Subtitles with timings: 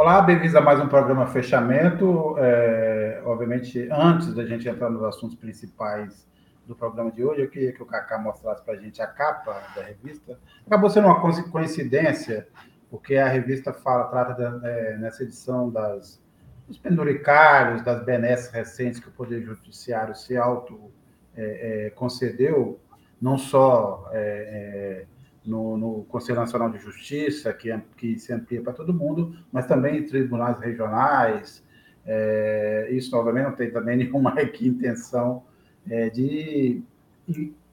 [0.00, 2.36] Olá, bem-vindos a mais um programa Fechamento.
[2.38, 6.24] É, obviamente, antes da gente entrar nos assuntos principais
[6.68, 9.60] do programa de hoje, eu queria que o Kaká mostrasse para a gente a capa
[9.74, 10.38] da revista.
[10.64, 12.46] Acabou sendo uma coincidência,
[12.88, 16.22] porque a revista fala, trata de, é, nessa edição das,
[16.68, 20.92] dos penduricários, das benesses recentes que o Poder Judiciário se auto
[21.36, 22.78] é, é concedeu,
[23.20, 25.06] não só é, é,
[25.44, 29.98] no, no, Conselho Nacional de Justiça, que, que se amplia para todo mundo, mas também
[29.98, 31.64] em tribunais regionais.
[32.04, 35.44] É, isso, obviamente, não tem também nenhuma intenção
[35.88, 36.82] é, de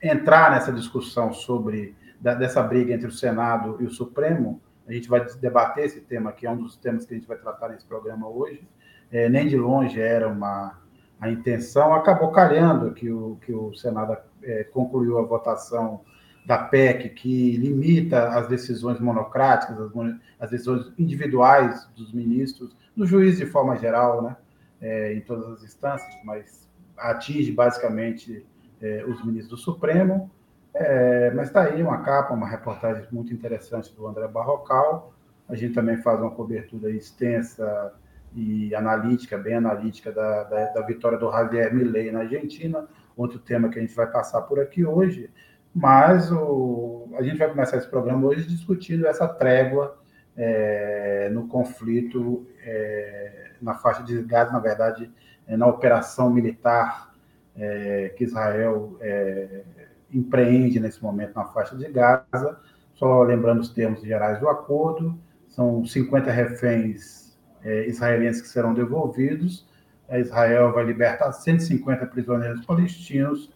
[0.02, 4.60] entrar nessa discussão sobre da, dessa briga entre o Senado e o Supremo.
[4.86, 7.36] A gente vai debater esse tema, que é um dos temas que a gente vai
[7.36, 8.66] tratar nesse programa hoje.
[9.10, 10.78] É, nem de longe era uma
[11.20, 11.94] a intenção.
[11.94, 16.02] Acabou calhando que o, que o Senado é, concluiu a votação
[16.46, 19.90] da PEC, que limita as decisões monocráticas, as,
[20.38, 24.36] as decisões individuais dos ministros, do juiz de forma geral, né,
[24.80, 28.46] é, em todas as instâncias, mas atinge basicamente
[28.80, 30.30] é, os ministros do Supremo.
[30.72, 35.12] É, mas está aí uma capa, uma reportagem muito interessante do André Barrocal.
[35.48, 37.92] A gente também faz uma cobertura extensa
[38.34, 42.86] e analítica, bem analítica, da, da, da vitória do Javier Milei na Argentina,
[43.16, 45.30] outro tema que a gente vai passar por aqui hoje.
[45.76, 49.98] Mas o, a gente vai começar esse programa hoje discutindo essa trégua
[50.34, 55.12] é, no conflito é, na faixa de Gaza, na verdade,
[55.46, 57.12] é, na operação militar
[57.54, 59.64] é, que Israel é,
[60.10, 62.58] empreende nesse momento na faixa de Gaza.
[62.94, 69.68] Só lembrando os termos gerais do acordo, são 50 reféns é, israelenses que serão devolvidos.
[70.10, 73.52] Israel vai libertar 150 prisioneiros palestinos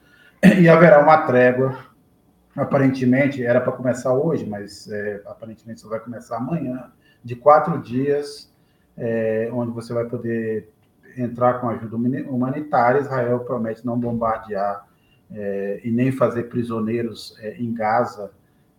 [0.60, 1.89] e haverá uma trégua
[2.56, 6.90] aparentemente era para começar hoje, mas é, aparentemente só vai começar amanhã,
[7.22, 8.52] de quatro dias,
[8.96, 10.68] é, onde você vai poder
[11.16, 13.00] entrar com ajuda humanitária.
[13.00, 14.86] Israel promete não bombardear
[15.30, 18.30] é, e nem fazer prisioneiros é, em Gaza,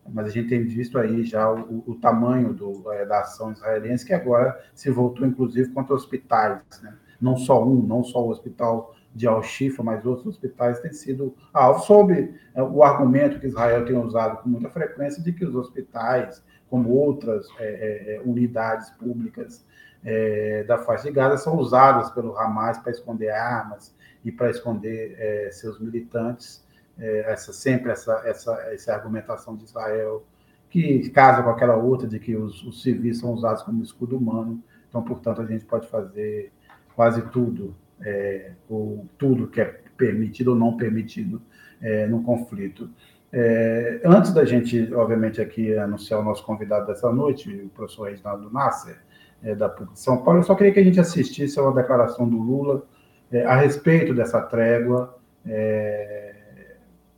[0.10, 4.06] mas a gente tem visto aí já o, o tamanho do, é, da ação israelense,
[4.06, 6.96] que agora se voltou, inclusive, contra hospitais, né?
[7.20, 11.82] não só um, não só o hospital de Al-Shifa, mas outros hospitais têm sido alvo,
[11.82, 16.44] sob é, o argumento que Israel tem usado com muita frequência de que os hospitais,
[16.70, 19.66] como outras é, é, é unidades públicas
[20.04, 25.16] é, da faixa de Gaza, são usadas pelo Hamas para esconder armas e para esconder
[25.18, 26.66] é, seus militantes.
[26.98, 30.24] essa sempre essa, essa, essa argumentação de Israel
[30.70, 34.64] que casa com aquela outra de que os, os civis são usados como escudo humano.
[34.88, 36.52] Então, portanto, a gente pode fazer
[36.96, 41.42] quase tudo é, ou tudo que é permitido ou não permitido
[41.82, 42.90] é, no conflito.
[43.34, 48.52] É, antes da gente, obviamente, aqui anunciar o nosso convidado dessa noite, o professor Reginaldo
[48.52, 48.98] Nasser,
[49.44, 51.74] é, da PUC de São Paulo, eu só queria que a gente assistisse a uma
[51.74, 52.86] declaração do Lula
[53.32, 56.36] é, a respeito dessa trégua é,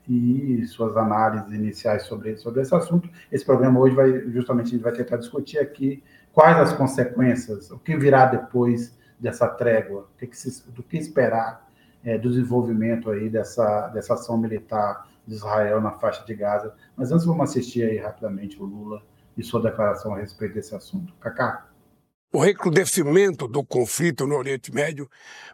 [0.07, 3.09] e suas análises iniciais sobre, sobre esse assunto.
[3.31, 7.79] Esse programa hoje vai, justamente, a gente vai tentar discutir aqui quais as consequências, o
[7.79, 11.65] que virá depois dessa trégua, que que se, do que esperar
[12.03, 16.75] é, do desenvolvimento aí dessa, dessa ação militar de Israel na faixa de Gaza.
[16.97, 19.01] Mas antes vamos assistir aí rapidamente o Lula
[19.37, 21.13] e sua declaração a respeito desse assunto.
[21.21, 21.69] Cacá.
[22.33, 25.07] O recrudescimento do conflito no Oriente Médio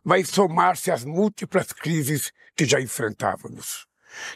[0.04, 3.86] vai somar-se às múltiplas crises que já enfrentávamos.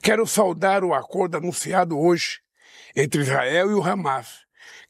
[0.01, 2.41] Quero saudar o acordo anunciado hoje
[2.95, 4.43] entre Israel e o Hamas,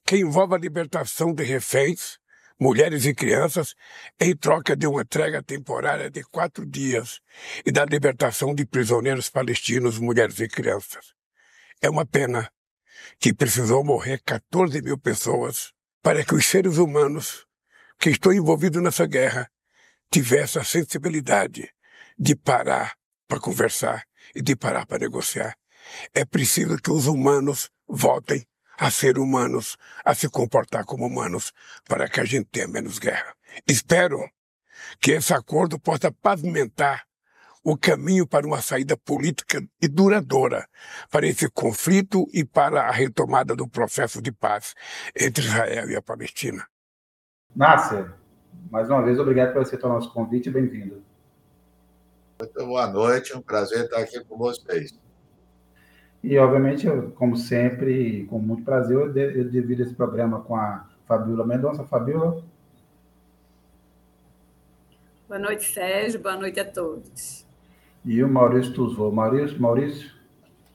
[0.06, 2.18] que envolve a libertação de reféns,
[2.60, 3.76] mulheres e crianças,
[4.20, 7.20] em troca de uma entrega temporária de quatro dias
[7.66, 11.14] e da libertação de prisioneiros palestinos, mulheres e crianças.
[11.82, 12.50] É uma pena
[13.20, 17.46] que precisou morrer 14 mil pessoas para que os seres humanos
[18.00, 19.50] que estão envolvidos nessa guerra
[20.12, 21.70] tivessem a sensibilidade
[22.18, 22.96] de parar
[23.28, 24.04] para conversar
[24.36, 25.56] e de parar para negociar.
[26.14, 28.46] É preciso que os humanos voltem
[28.84, 31.54] a ser humanos, a se comportar como humanos,
[31.88, 33.34] para que a gente tenha menos guerra.
[33.66, 34.20] Espero
[35.00, 37.06] que esse acordo possa pavimentar
[37.64, 40.68] o caminho para uma saída política e duradoura
[41.10, 44.76] para esse conflito e para a retomada do processo de paz
[45.18, 46.68] entre Israel e a Palestina.
[47.56, 48.14] Nasser,
[48.70, 51.02] mais uma vez, obrigado por aceitar o nosso convite e bem-vindo.
[52.38, 55.02] Muito boa noite, é um prazer estar aqui com vocês.
[56.24, 60.56] E, obviamente, eu, como sempre, com muito prazer, eu, de, eu divido esse programa com
[60.56, 61.84] a Fabiola Mendonça.
[61.84, 62.42] Fabiola.
[65.28, 66.22] Boa noite, Sérgio.
[66.22, 67.46] Boa noite a todos.
[68.06, 69.12] E o Maurício Tuzvô.
[69.12, 70.12] Maurício, Maurício.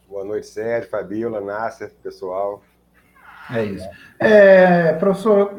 [0.06, 2.62] Boa noite, Sérgio, Fabiola, Nasser, pessoal.
[3.50, 3.88] É isso.
[4.18, 5.54] É, professor,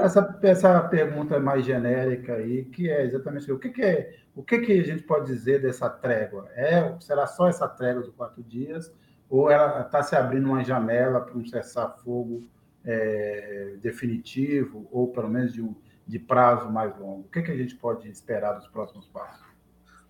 [0.00, 4.58] essa, essa pergunta mais genérica aí, que é exatamente o que, que é, o que,
[4.58, 6.48] que a gente pode dizer dessa trégua?
[6.56, 8.92] É, será só essa trégua de quatro dias,
[9.32, 12.46] ou ela está se abrindo uma janela para um cessar-fogo
[12.84, 15.74] é, definitivo, ou pelo menos de, um,
[16.06, 17.20] de prazo mais longo?
[17.20, 19.42] O que, que a gente pode esperar dos próximos passos?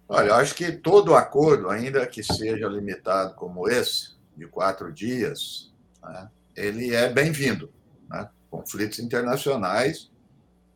[0.08, 5.72] Olha, acho que todo acordo, ainda que seja limitado como esse, de quatro dias,
[6.02, 7.72] né, ele é bem-vindo.
[8.10, 8.28] Né?
[8.50, 10.10] Conflitos internacionais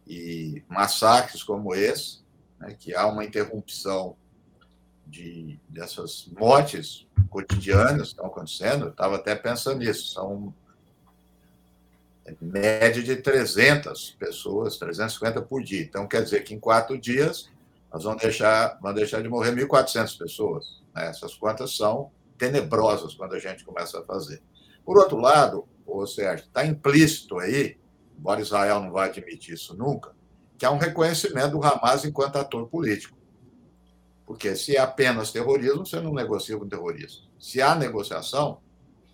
[0.06, 2.20] e massacres como esse,
[2.60, 4.16] né, que há uma interrupção
[5.06, 10.52] de, dessas mortes cotidianas que estão acontecendo, estava até pensando nisso, são
[12.40, 15.82] média de 300 pessoas, 350 por dia.
[15.82, 17.48] Então, quer dizer que em quatro dias
[17.92, 20.82] nós vamos deixar, vamos deixar de morrer 1.400 pessoas.
[20.94, 21.06] Né?
[21.06, 24.42] Essas contas são tenebrosas quando a gente começa a fazer.
[24.84, 27.78] Por outro lado, o Sérgio, está implícito aí,
[28.18, 30.14] embora Israel não vai admitir isso nunca,
[30.58, 33.15] que há um reconhecimento do Hamas enquanto ator político.
[34.26, 37.26] Porque se é apenas terrorismo, você não negocia com terrorismo.
[37.38, 38.60] Se há negociação,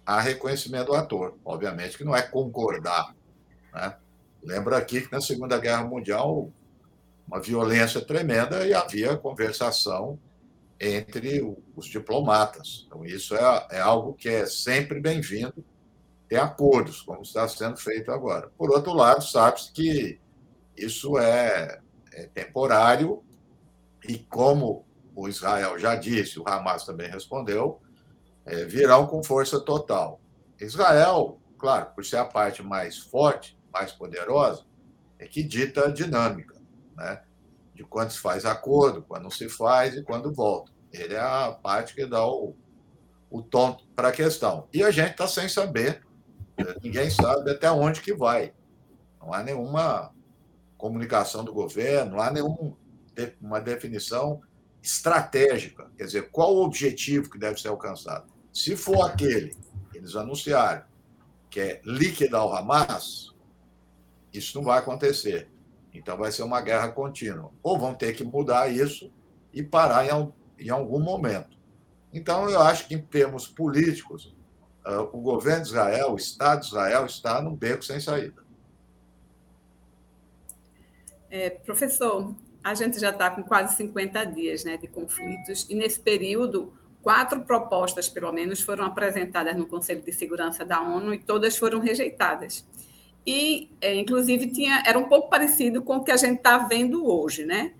[0.06, 1.36] há reconhecimento do ator.
[1.44, 3.14] Obviamente que não é concordar.
[3.74, 3.94] Né?
[4.42, 6.50] Lembra aqui que na Segunda Guerra Mundial,
[7.28, 10.18] uma violência tremenda e havia conversação
[10.80, 11.40] entre
[11.76, 12.84] os diplomatas.
[12.86, 15.64] Então, isso é, é algo que é sempre bem-vindo,
[16.28, 18.50] ter acordos, como está sendo feito agora.
[18.58, 20.18] Por outro lado, sabe-se que
[20.76, 21.80] isso é,
[22.12, 23.22] é temporário
[24.08, 27.80] e, como o Israel já disse, o Hamas também respondeu,
[28.44, 30.20] é, virão com força total.
[30.60, 34.64] Israel, claro, por ser a parte mais forte, mais poderosa,
[35.18, 36.56] é que dita a dinâmica,
[36.96, 37.22] né?
[37.74, 40.72] de quando se faz acordo, quando não se faz e quando volta.
[40.92, 42.54] Ele é a parte que dá o,
[43.30, 44.68] o tom para a questão.
[44.72, 46.02] E a gente está sem saber,
[46.82, 48.52] ninguém sabe até onde que vai.
[49.20, 50.12] Não há nenhuma
[50.76, 54.42] comunicação do governo, não há nenhuma definição
[54.82, 58.26] estratégica, quer dizer, qual o objetivo que deve ser alcançado.
[58.52, 59.56] Se for aquele
[59.90, 60.84] que eles anunciaram,
[61.48, 63.32] que é liquidar o Hamas,
[64.32, 65.48] isso não vai acontecer.
[65.94, 67.52] Então vai ser uma guerra contínua.
[67.62, 69.12] Ou vão ter que mudar isso
[69.52, 70.06] e parar
[70.58, 71.56] em algum momento.
[72.12, 74.34] Então, eu acho que, em termos políticos,
[74.86, 78.42] uh, o governo de Israel, o Estado de Israel, está num beco sem saída.
[81.30, 85.98] É, professor, a gente já está com quase 50 dias né, de conflitos, e nesse
[86.00, 86.72] período,
[87.02, 91.80] quatro propostas, pelo menos, foram apresentadas no Conselho de Segurança da ONU e todas foram
[91.80, 92.64] rejeitadas.
[93.26, 97.06] E, é, inclusive, tinha, era um pouco parecido com o que a gente está vendo
[97.06, 97.72] hoje, né?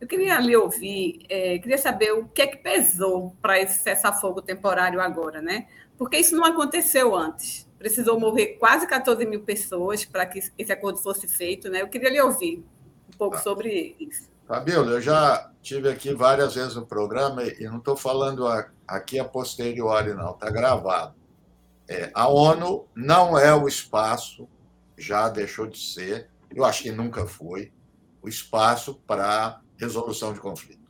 [0.00, 4.40] Eu queria lhe ouvir, é, queria saber o que é que pesou para esse cessar-fogo
[4.40, 5.66] temporário agora, né?
[5.96, 7.68] Porque isso não aconteceu antes.
[7.78, 11.82] Precisou morrer quase 14 mil pessoas para que esse acordo fosse feito, né?
[11.82, 12.64] Eu queria lhe ouvir
[13.08, 13.40] um pouco ah.
[13.40, 14.28] sobre isso.
[14.46, 18.46] Fabíola, eu já tive aqui várias vezes no programa e não estou falando
[18.86, 21.14] aqui a posteriori, não, está gravado.
[21.86, 24.48] É, a ONU não é o espaço,
[24.96, 27.72] já deixou de ser, eu acho que nunca foi,
[28.22, 30.88] o espaço para resolução de conflito.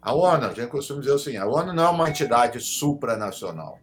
[0.00, 3.80] A ONU, a gente costuma dizer assim, a ONU não é uma entidade supranacional.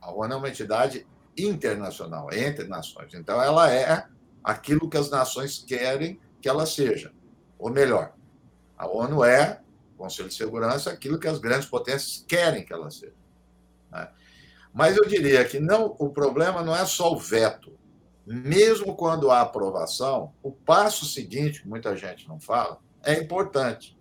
[0.00, 1.06] A ONU é uma entidade
[1.38, 3.14] internacional, é entre nações.
[3.14, 4.06] Então, ela é
[4.42, 7.12] aquilo que as nações querem que ela seja.
[7.58, 8.12] Ou melhor,
[8.76, 9.62] a ONU é,
[9.96, 13.14] Conselho de Segurança, aquilo que as grandes potências querem que ela seja.
[13.90, 14.10] Né?
[14.74, 17.78] Mas eu diria que não, o problema não é só o veto.
[18.26, 23.96] Mesmo quando há aprovação, o passo seguinte, que muita gente não fala, é importante.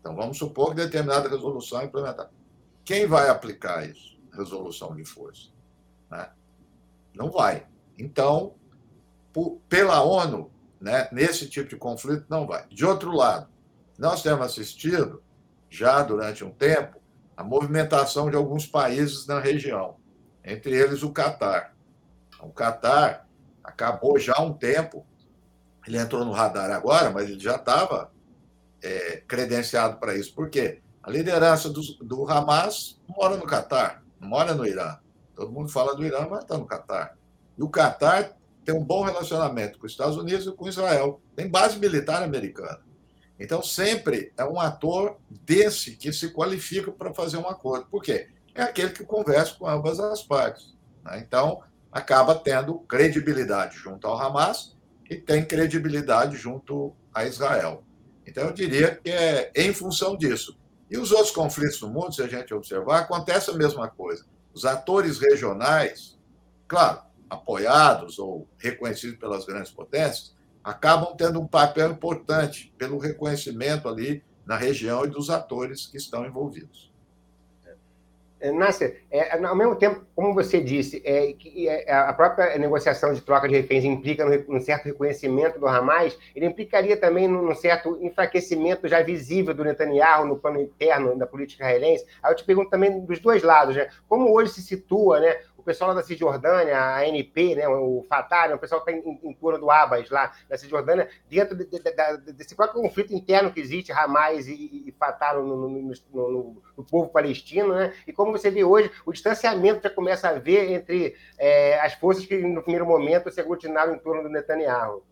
[0.00, 2.30] Então, vamos supor que determinada resolução é implementada.
[2.84, 4.18] Quem vai aplicar isso?
[4.32, 5.48] Resolução de força.
[6.10, 6.28] Né?
[7.14, 7.66] Não vai.
[7.98, 8.54] Então,
[9.32, 12.66] por, pela ONU, né, nesse tipo de conflito, não vai.
[12.68, 13.48] De outro lado,
[13.98, 15.22] nós temos assistido,
[15.68, 17.00] já durante um tempo,
[17.36, 19.96] a movimentação de alguns países na região,
[20.44, 21.74] entre eles o Catar.
[22.40, 23.28] O Catar
[23.62, 25.06] acabou já há um tempo,
[25.86, 28.12] ele entrou no radar agora, mas ele já estava
[28.82, 30.34] é, credenciado para isso.
[30.34, 30.80] Por quê?
[31.02, 34.98] A liderança do, do Hamas mora no Catar, não mora no Irã.
[35.34, 37.16] Todo mundo fala do Irã, mas está no Catar.
[37.56, 38.36] E o Catar
[38.68, 41.22] tem um bom relacionamento com os Estados Unidos e com Israel.
[41.34, 42.82] Tem base militar americana.
[43.40, 47.86] Então, sempre é um ator desse que se qualifica para fazer um acordo.
[47.86, 48.28] Por quê?
[48.54, 50.76] É aquele que conversa com ambas as partes.
[51.02, 51.24] Né?
[51.26, 54.76] Então, acaba tendo credibilidade junto ao Hamas
[55.08, 57.82] e tem credibilidade junto a Israel.
[58.26, 60.58] Então, eu diria que é em função disso.
[60.90, 64.26] E os outros conflitos no mundo, se a gente observar, acontece a mesma coisa.
[64.52, 66.18] Os atores regionais,
[66.66, 74.22] claro, apoiados ou reconhecidos pelas grandes potências, acabam tendo um papel importante pelo reconhecimento ali
[74.46, 76.88] na região e dos atores que estão envolvidos.
[78.40, 83.12] É, Nasser, é, ao mesmo tempo, como você disse, é, que é, a própria negociação
[83.12, 87.98] de troca de reféns implica um certo reconhecimento do Hamas, ele implicaria também num certo
[88.00, 92.06] enfraquecimento já visível do Netanyahu no plano interno da política israelense.
[92.22, 93.88] Aí eu te pergunto também dos dois lados, né?
[94.08, 95.36] Como hoje se situa né,
[95.68, 99.20] pessoal lá da Cisjordânia, a ANP, né, o Fatah, né, o pessoal que está em,
[99.22, 103.52] em torno do Abbas lá na Cisjordânia, dentro de, de, de, desse próprio conflito interno
[103.52, 107.92] que existe, Hamas e, e Fatah no, no, no, no, povo palestino, né?
[108.06, 112.24] E como você vê hoje, o distanciamento já começa a haver entre é, as forças
[112.24, 115.02] que, no primeiro momento, se aglutinaram em torno do Netanyahu.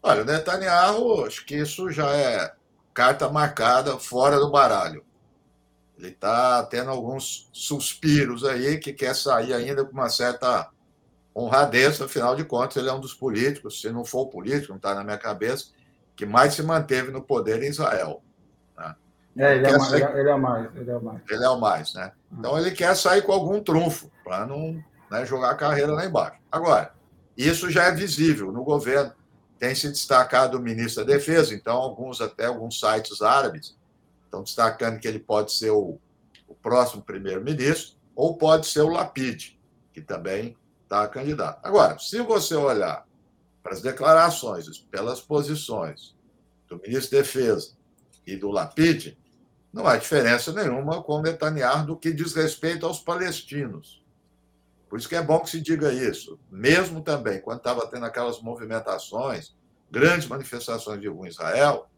[0.00, 2.52] Olha, o Netanyahu, acho que isso já é
[2.94, 5.04] carta marcada fora do baralho.
[5.98, 10.70] Ele está tendo alguns suspiros aí que quer sair ainda com uma certa
[11.34, 14.94] honradez, afinal de contas, ele é um dos políticos, se não for político, não está
[14.94, 15.66] na minha cabeça,
[16.14, 18.22] que mais se manteve no poder em Israel.
[18.76, 18.96] Né?
[19.38, 20.16] É, ele, é mais, sair...
[20.16, 21.20] ele é mais, ele é mais.
[21.28, 22.12] Ele é o mais, né?
[22.32, 26.38] Então ele quer sair com algum trunfo, para não né, jogar a carreira lá embaixo.
[26.50, 26.92] Agora,
[27.36, 29.12] isso já é visível no governo.
[29.58, 33.77] Tem se destacado o ministro da Defesa, então alguns até alguns sites árabes
[34.28, 35.98] Estão destacando que ele pode ser o,
[36.46, 39.58] o próximo primeiro-ministro, ou pode ser o Lapide,
[39.90, 41.60] que também está candidato.
[41.64, 43.06] Agora, se você olhar
[43.62, 46.14] para as declarações, pelas posições
[46.68, 47.72] do ministro da Defesa
[48.26, 49.18] e do Lapide,
[49.72, 54.04] não há diferença nenhuma com o Netanyahu do que diz respeito aos palestinos.
[54.90, 56.38] Por isso que é bom que se diga isso.
[56.50, 59.56] Mesmo também, quando estava tendo aquelas movimentações,
[59.90, 61.88] grandes manifestações de rua em Israel,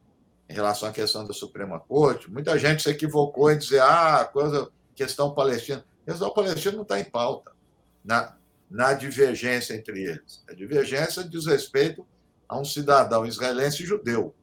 [0.51, 4.69] em relação à questão da Suprema Corte, muita gente se equivocou em dizer, ah, coisa,
[4.97, 5.85] questão palestina.
[6.03, 7.53] A questão palestina não está em pauta
[8.05, 8.37] na,
[8.69, 10.43] na divergência entre eles.
[10.49, 12.05] A divergência diz respeito
[12.49, 14.35] a um cidadão israelense judeu,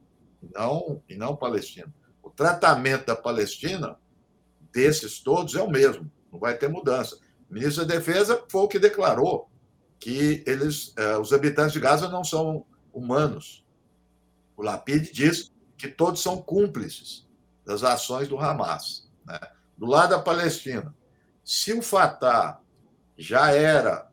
[0.42, 1.92] e não, e não palestino.
[2.22, 3.98] O tratamento da Palestina,
[4.72, 7.18] desses todos, é o mesmo, não vai ter mudança.
[7.50, 9.50] O ministro da Defesa foi o que declarou
[10.00, 13.62] que eles, eh, os habitantes de Gaza não são humanos.
[14.56, 17.26] O Lapide diz que todos são cúmplices
[17.64, 19.08] das ações do Hamas.
[19.24, 19.38] Né?
[19.76, 20.94] Do lado da Palestina,
[21.44, 22.60] se o Fatah
[23.16, 24.10] já era,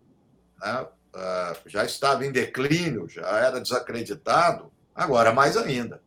[0.62, 6.02] né, ah, já estava em declínio, já era desacreditado, agora mais ainda.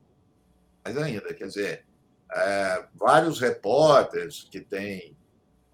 [0.84, 1.86] Mais ainda, quer dizer,
[2.32, 5.16] é, vários repórteres que têm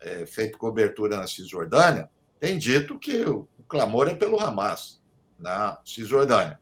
[0.01, 5.01] é, feito cobertura na Cisjordânia têm dito que o, o clamor é pelo Hamas
[5.39, 6.61] na Cisjordânia.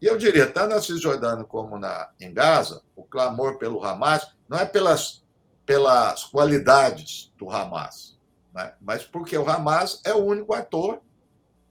[0.00, 4.58] E eu diria, tanto na Cisjordânia como na, em Gaza, o clamor pelo Hamas não
[4.58, 5.22] é pelas,
[5.66, 8.18] pelas qualidades do Hamas,
[8.54, 8.72] né?
[8.80, 11.00] mas porque o Hamas é o único ator,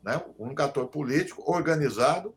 [0.03, 0.21] né?
[0.37, 2.35] o único ator político organizado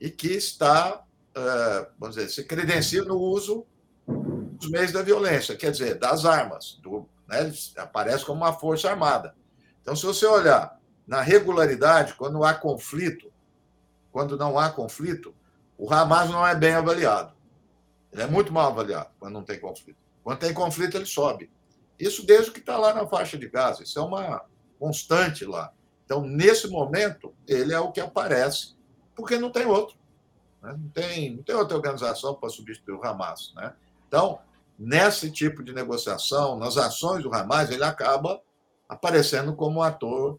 [0.00, 1.04] e que está,
[1.36, 3.66] uh, vamos dizer, se credencia no uso
[4.06, 6.78] dos meios da violência, quer dizer, das armas.
[6.82, 7.52] Do, né?
[7.76, 9.34] aparece como uma força armada.
[9.82, 13.30] Então, se você olhar na regularidade, quando há conflito,
[14.14, 15.34] quando não há conflito,
[15.76, 17.34] o Hamas não é bem avaliado.
[18.12, 19.98] Ele é muito mal avaliado quando não tem conflito.
[20.22, 21.50] Quando tem conflito, ele sobe.
[21.98, 23.82] Isso desde que está lá na faixa de Gaza.
[23.82, 24.44] Isso é uma
[24.78, 25.72] constante lá.
[26.04, 28.76] Então, nesse momento, ele é o que aparece,
[29.16, 29.96] porque não tem outro.
[30.62, 30.76] Né?
[30.78, 33.52] Não, tem, não tem outra organização para substituir o Hamas.
[33.56, 33.74] Né?
[34.06, 34.38] Então,
[34.78, 38.40] nesse tipo de negociação, nas ações do Hamas, ele acaba
[38.88, 40.38] aparecendo como um ator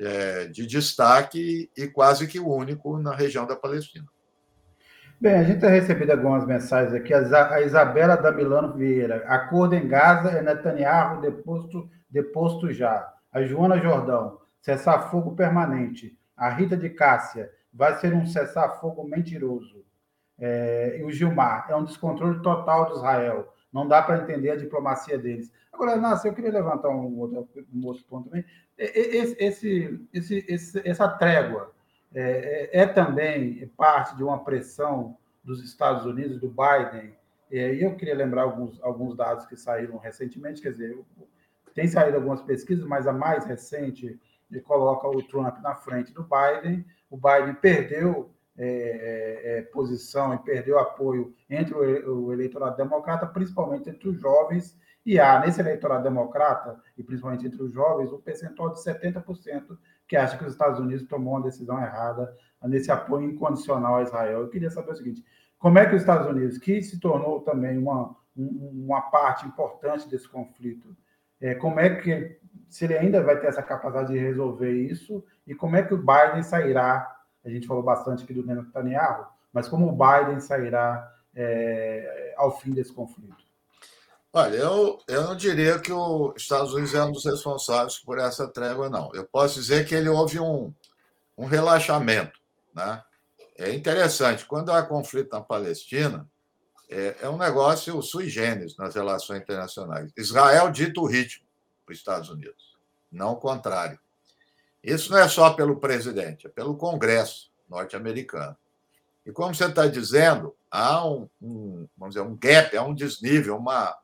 [0.00, 4.06] é, de destaque e quase que o único na região da Palestina.
[5.20, 7.12] Bem, a gente tem recebido algumas mensagens aqui.
[7.12, 9.22] A Isabela da Milano Vieira.
[9.26, 13.12] Acordo em Gaza é Netanyahu deposto, deposto já.
[13.30, 14.38] A Joana Jordão.
[14.62, 16.18] Cessar-fogo permanente.
[16.34, 17.50] A Rita de Cássia.
[17.70, 19.84] Vai ser um cessar-fogo mentiroso.
[20.38, 21.66] É, e o Gilmar.
[21.68, 23.52] É um descontrole total de Israel.
[23.72, 25.52] Não dá para entender a diplomacia deles.
[25.72, 28.44] Agora, Nassi, eu queria levantar um outro, um outro ponto também.
[28.76, 29.36] Esse,
[30.12, 31.72] esse, esse, essa trégua
[32.12, 37.14] é, é, é, também parte de uma pressão dos Estados Unidos, do Biden.
[37.50, 40.98] E eu queria lembrar alguns, alguns dados que saíram recentemente, quer dizer,
[41.74, 44.18] tem saído algumas pesquisas, mas a mais recente
[44.64, 46.84] coloca o Trump na frente do Biden.
[47.08, 48.30] O Biden perdeu
[48.62, 54.20] é, é, é, posição e perdeu apoio entre o, o, eleitorado democrata, principalmente entre os
[54.20, 59.78] jovens, e há nesse eleitorado democrata, e principalmente entre os jovens, um percentual de 70%
[60.06, 64.40] que acha que os Estados Unidos tomou uma decisão errada nesse apoio incondicional a Israel.
[64.40, 65.24] Eu queria saber o seguinte:
[65.58, 70.28] como é que os Estados Unidos, que se tornou também uma, uma parte importante desse
[70.28, 70.94] conflito,
[71.40, 72.38] é, como é que
[72.68, 75.98] se ele ainda vai ter essa capacidade de resolver isso e como é que o
[75.98, 77.16] Biden sairá.
[77.44, 82.70] A gente falou bastante aqui do Netanyahu, mas como o Biden sairá é, ao fim
[82.70, 83.36] desse conflito?
[84.32, 88.46] Olha, eu, eu não diria que os Estados Unidos é um dos responsáveis por essa
[88.46, 89.10] trégua, não.
[89.12, 90.72] Eu posso dizer que ele houve um,
[91.36, 92.38] um relaxamento.
[92.72, 93.02] Né?
[93.58, 96.28] É interessante, quando há conflito na Palestina,
[96.88, 100.12] é, é um negócio sui generis nas relações internacionais.
[100.16, 101.44] Israel dita o ritmo
[101.84, 102.76] para os Estados Unidos,
[103.10, 103.98] não o contrário.
[104.82, 108.56] Isso não é só pelo presidente, é pelo Congresso norte-americano.
[109.24, 113.56] E como você está dizendo, há um, um, vamos dizer, um gap, há um desnível,
[113.56, 113.96] uma,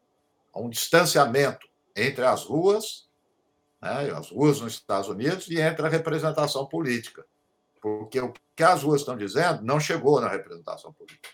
[0.54, 3.08] um distanciamento entre as ruas,
[3.80, 7.24] né, as ruas nos Estados Unidos, e entre a representação política.
[7.80, 11.28] Porque o que as ruas estão dizendo não chegou na representação política,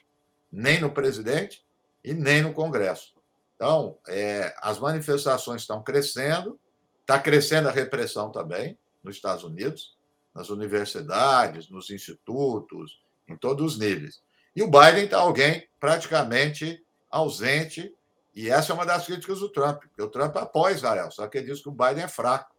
[0.50, 1.64] nem no presidente
[2.04, 3.14] e nem no Congresso.
[3.56, 6.58] Então, é, as manifestações estão crescendo,
[7.00, 9.96] está crescendo a repressão também nos Estados Unidos,
[10.34, 14.22] nas universidades, nos institutos, em todos os níveis.
[14.54, 17.94] E o Biden está alguém praticamente ausente
[18.34, 21.38] e essa é uma das críticas do Trump, porque o Trump apoia Israel, só que
[21.38, 22.50] ele diz que o Biden é fraco.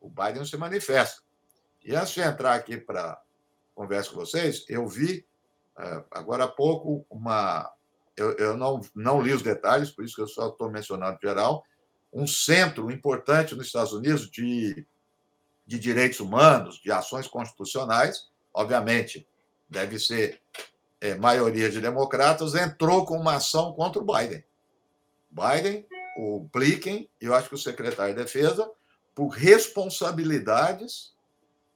[0.00, 1.22] O Biden não se manifesta.
[1.84, 3.20] E antes de entrar aqui para
[3.74, 5.26] conversa com vocês, eu vi
[5.78, 7.70] é, agora há pouco uma.
[8.16, 11.64] Eu, eu não, não li os detalhes, por isso que eu só estou mencionando geral.
[12.12, 14.86] Um centro importante nos Estados Unidos de,
[15.66, 19.26] de direitos humanos, de ações constitucionais, obviamente,
[19.68, 20.40] deve ser
[21.00, 24.44] é, maioria de democratas, entrou com uma ação contra o Biden.
[25.30, 28.70] Biden, o Blinken eu acho que o secretário de Defesa,
[29.14, 31.14] por responsabilidades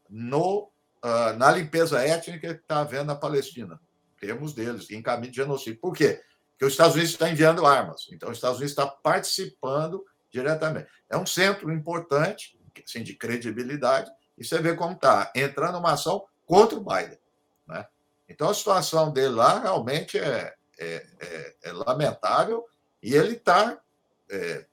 [0.09, 0.71] no,
[1.05, 3.81] uh, na limpeza étnica que está havendo na Palestina.
[4.21, 5.81] Temos deles em caminho de genocídio.
[5.81, 6.21] Por quê?
[6.53, 8.09] Porque os Estados Unidos estão enviando armas.
[8.13, 10.89] Então, os Estados Unidos está participando diretamente.
[11.09, 16.25] É um centro importante, assim, de credibilidade, e você vê como está entrando uma ação
[16.47, 17.19] contra o Biden.
[17.67, 17.87] Né?
[18.29, 22.65] Então, a situação dele lá realmente é, é, é, é lamentável
[23.03, 23.79] e ele está
[24.31, 24.67] é,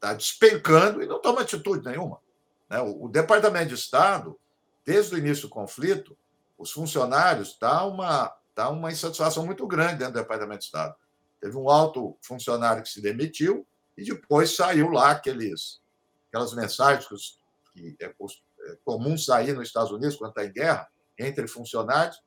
[0.00, 2.20] tá despencando e não toma atitude nenhuma.
[2.68, 2.80] Né?
[2.80, 4.38] O, o, Departamento de Estado,
[4.84, 6.16] desde o início do conflito,
[6.58, 10.94] os funcionários tá uma, tá uma insatisfação muito grande dentro do Departamento de Estado.
[11.40, 15.80] Teve um alto funcionário que se demitiu e depois saiu lá aqueles,
[16.28, 17.38] aquelas mensagens que, os,
[17.74, 22.20] que é, é comum sair nos Estados Unidos quando está em guerra, entre funcionários,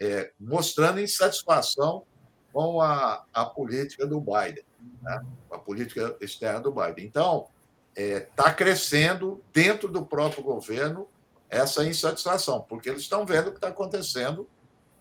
[0.00, 2.04] é, mostrando insatisfação
[2.52, 4.64] com a, a política do Biden
[5.00, 5.24] né?
[5.50, 7.06] a política externa do Biden.
[7.06, 7.48] Então,
[7.94, 11.08] está é, tá crescendo dentro do próprio governo
[11.48, 14.48] essa insatisfação, porque eles estão vendo o que está acontecendo,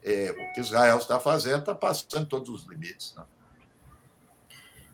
[0.04, 3.16] é, o que Israel está fazendo está passando todos os limites.
[3.16, 3.24] Né?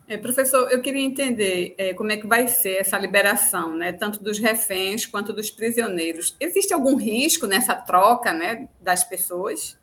[0.08, 4.22] É, professor, eu queria entender é, como é que vai ser essa liberação, né, tanto
[4.22, 6.34] dos reféns quanto dos prisioneiros.
[6.40, 9.76] Existe algum risco nessa troca né, das pessoas?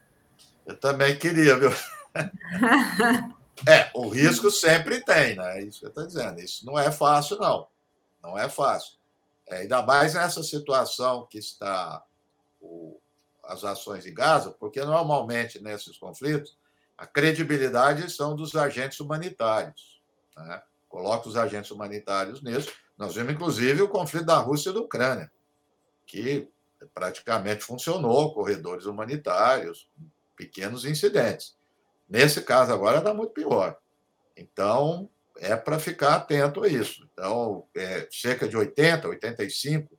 [0.65, 1.71] Eu também queria, viu?
[3.65, 5.59] É, o risco sempre tem, né?
[5.59, 6.41] É isso que eu estou dizendo.
[6.41, 7.67] Isso não é fácil, não.
[8.21, 8.95] Não é fácil.
[9.47, 12.03] É, ainda mais nessa situação que está
[12.59, 12.99] o,
[13.45, 16.57] as ações em Gaza, porque normalmente nesses conflitos
[16.97, 19.94] a credibilidade são dos agentes humanitários.
[20.37, 20.61] Né?
[20.87, 22.71] Coloca os agentes humanitários nisso.
[22.97, 25.31] Nós vimos, inclusive, o conflito da Rússia e da Ucrânia,
[26.05, 26.47] que
[26.93, 29.89] praticamente funcionou, corredores humanitários,
[30.35, 31.55] pequenos incidentes.
[32.07, 33.77] Nesse caso agora está muito pior.
[34.37, 37.07] Então, é para ficar atento a isso.
[37.11, 39.97] Então, é, cerca de 80, 85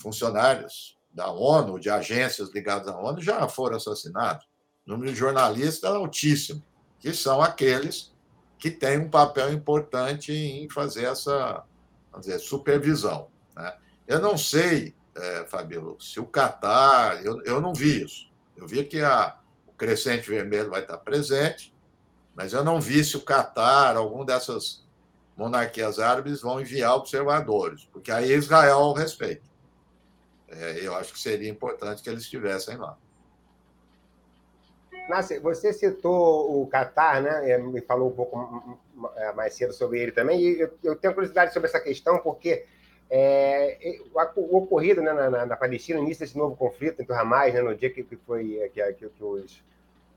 [0.00, 4.46] funcionários da ONU, de agências ligadas à ONU, já foram assassinados.
[4.86, 6.62] O número de jornalistas é altíssimo,
[7.00, 8.12] que são aqueles
[8.58, 11.64] que têm um papel importante em fazer essa
[12.18, 13.28] dizer, supervisão.
[13.54, 13.76] Né?
[14.06, 15.46] Eu não sei, é,
[16.00, 18.28] se o Catar, eu, eu não vi isso.
[18.56, 19.38] Eu vi que a,
[19.78, 21.72] Crescente Vermelho vai estar presente,
[22.34, 24.84] mas eu não vi se o Catar, algum dessas
[25.36, 29.48] monarquias árabes, vão enviar observadores, porque aí Israel ao respeito.
[30.48, 32.98] É, eu acho que seria importante que eles estivessem lá.
[35.08, 37.50] Nassi, você citou o Catar, né?
[37.50, 38.78] É, me falou um pouco
[39.16, 42.64] é, mais cedo sobre ele também, e eu, tenho curiosidade sobre essa questão, porque
[43.10, 43.98] é,
[44.36, 47.74] o, ocorrido né, na, na, Palestina, início desse novo conflito entre o Hamas, né, no
[47.74, 49.62] dia que, que foi que, que, que os,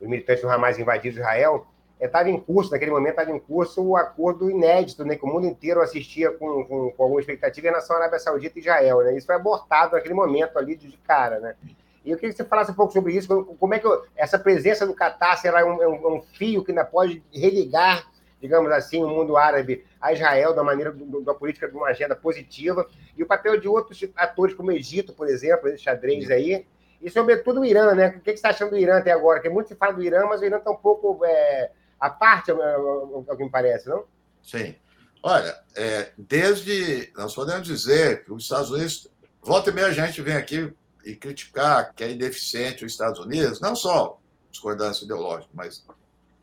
[0.02, 1.68] os, militantes do Hamas invadiram Israel,
[2.00, 5.28] estava é, em curso, naquele momento estava em curso o acordo inédito, né, que o
[5.28, 9.02] mundo inteiro assistia com, com, com alguma expectativa em relação à Arábia Saudita e Israel.
[9.04, 9.16] Né?
[9.16, 11.40] Isso foi abortado naquele momento ali de cara.
[11.40, 11.56] Né?
[12.04, 14.88] E eu queria que você falasse um pouco sobre isso, como é que essa presença
[14.88, 18.10] do Catar será um, um, um fio que ainda pode religar
[18.42, 22.16] digamos assim, o mundo árabe a Israel da maneira do, da política de uma agenda
[22.16, 26.66] positiva, e o papel de outros atores, como o Egito, por exemplo, esse xadrez aí,
[27.00, 28.08] e sobretudo o Irã, né?
[28.08, 29.40] O que você está achando do Irã até agora?
[29.40, 32.52] Porque muito se fala do Irã, mas o Irã está um pouco é, à parte,
[32.52, 34.06] é o que me parece, não?
[34.42, 34.76] Sim.
[35.24, 37.12] Olha, é, desde.
[37.16, 39.10] Nós podemos dizer que os Estados Unidos.
[39.44, 40.72] Volta e meia a gente vem aqui
[41.06, 45.84] e criticar que é ineficiente os Estados Unidos, não só discordância ideológica, mas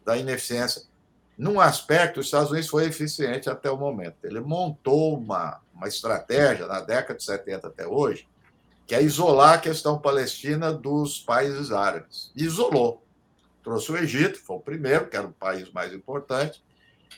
[0.04, 0.82] da ineficiência.
[1.36, 4.16] Num aspecto, os Estados Unidos foi eficiente até o momento.
[4.24, 8.26] Ele montou uma, uma estratégia na década de 70 até hoje,
[8.86, 12.32] que é isolar a questão palestina dos países árabes.
[12.34, 13.04] Isolou.
[13.62, 16.64] Trouxe o Egito, foi o primeiro, que era o país mais importante,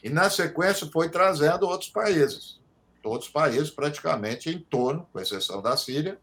[0.03, 2.59] e na sequência foi trazendo outros países.
[3.03, 6.19] Todos os países praticamente em torno, com exceção da Síria,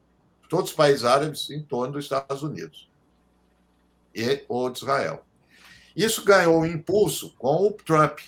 [0.48, 2.90] todos os países árabes em torno dos Estados Unidos
[4.14, 5.24] e ou de Israel.
[5.96, 8.20] Isso ganhou um impulso com o Trump.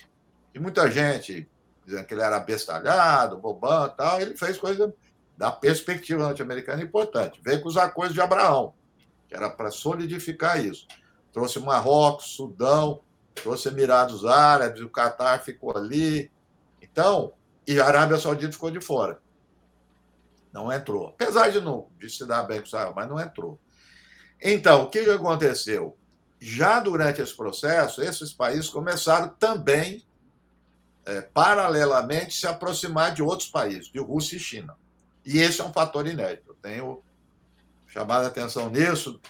[0.54, 1.48] E muita gente
[1.84, 4.94] dizendo que ele era bestalhado, bobão tal, ele fez coisa
[5.36, 7.40] da perspectiva norte-americana importante.
[7.42, 8.74] Veio com os acordos de Abraão,
[9.28, 10.86] que era para solidificar isso.
[11.32, 13.00] Trouxe Marrocos, Sudão,
[13.34, 16.30] trouxe Emirados Árabes, o Catar ficou ali.
[16.80, 17.32] Então,
[17.66, 19.20] e a Arábia Saudita ficou de fora.
[20.52, 21.08] Não entrou.
[21.08, 23.58] Apesar de, não, de se dar bem com Israel, mas não entrou.
[24.42, 25.96] Então, o que aconteceu?
[26.40, 30.04] Já durante esse processo, esses países começaram também,
[31.04, 34.76] é, paralelamente, se aproximar de outros países, de Rússia e China.
[35.24, 36.50] E esse é um fator inédito.
[36.50, 37.02] Eu tenho
[37.86, 39.20] chamado a atenção nisso.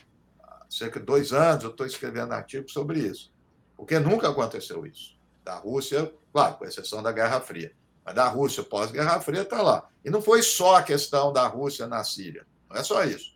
[0.43, 3.33] Há cerca de dois anos eu estou escrevendo artigos sobre isso.
[3.77, 5.19] Porque nunca aconteceu isso.
[5.45, 7.75] Da Rússia, claro, com exceção da Guerra Fria.
[8.05, 9.89] Mas da Rússia pós-Guerra Fria está lá.
[10.05, 12.47] E não foi só a questão da Rússia na Síria.
[12.69, 13.33] Não é só isso.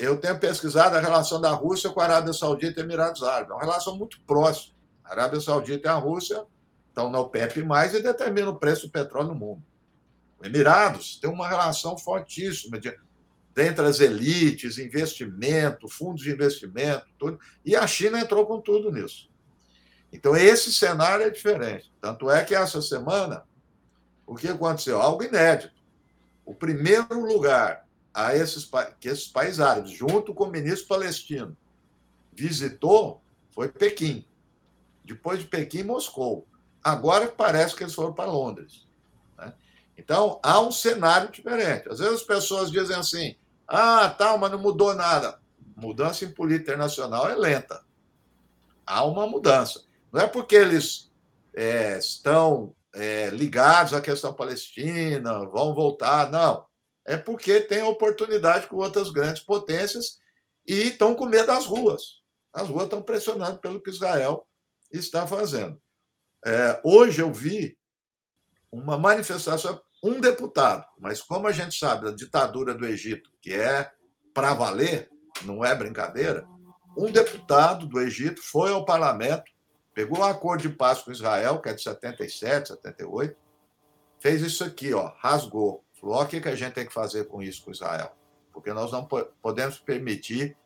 [0.00, 3.50] Eu tenho pesquisado a relação da Rússia com a Arábia Saudita e Emirados Árabes.
[3.50, 4.74] É uma relação muito próxima.
[5.04, 6.44] A Arábia Saudita e a Rússia
[6.88, 9.62] estão na OPEP e determinam o preço do petróleo no mundo.
[10.42, 12.92] Emirados tem uma relação fortíssima de,
[13.54, 17.38] dentre as elites, investimento, fundos de investimento, tudo.
[17.64, 19.30] E a China entrou com tudo nisso.
[20.12, 21.92] Então, esse cenário é diferente.
[22.00, 23.44] Tanto é que essa semana,
[24.30, 25.02] o que aconteceu?
[25.02, 25.74] Algo inédito.
[26.46, 31.56] O primeiro lugar a esses, que esses países árabes, junto com o ministro palestino,
[32.32, 34.24] visitou foi Pequim.
[35.04, 36.46] Depois de Pequim, Moscou.
[36.80, 38.86] Agora parece que eles foram para Londres.
[39.36, 39.52] Né?
[39.98, 41.88] Então, há um cenário diferente.
[41.88, 43.34] Às vezes as pessoas dizem assim:
[43.66, 45.40] ah, tal, mas não mudou nada.
[45.74, 47.84] Mudança em política internacional é lenta.
[48.86, 49.82] Há uma mudança.
[50.12, 51.10] Não é porque eles
[51.52, 56.68] é, estão é, ligados à questão palestina, vão voltar, não
[57.10, 60.18] é porque tem oportunidade com outras grandes potências
[60.66, 62.20] e estão com medo das ruas.
[62.52, 64.46] As ruas estão pressionando pelo que Israel
[64.92, 65.80] está fazendo.
[66.44, 67.76] É, hoje eu vi
[68.70, 73.90] uma manifestação, um deputado, mas como a gente sabe da ditadura do Egito, que é
[74.32, 75.10] para valer,
[75.42, 76.46] não é brincadeira,
[76.96, 79.50] um deputado do Egito foi ao parlamento,
[79.94, 83.36] pegou um acordo de paz com Israel, que é de 77, 78,
[84.18, 87.42] fez isso aqui, ó, rasgou Falou: o que, que a gente tem que fazer com
[87.42, 88.10] isso com Israel?
[88.52, 90.56] Porque nós não podemos permitir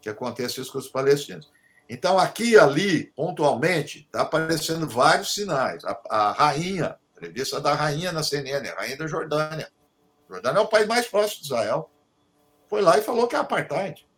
[0.00, 1.50] que aconteça isso com os palestinos.
[1.88, 5.84] Então, aqui e ali, pontualmente, está aparecendo vários sinais.
[5.84, 9.70] A, a rainha, entrevista da rainha na CNN, a rainha da Jordânia.
[10.28, 11.90] A Jordânia é o país mais próximo de Israel.
[12.68, 14.08] Foi lá e falou que é apartheid.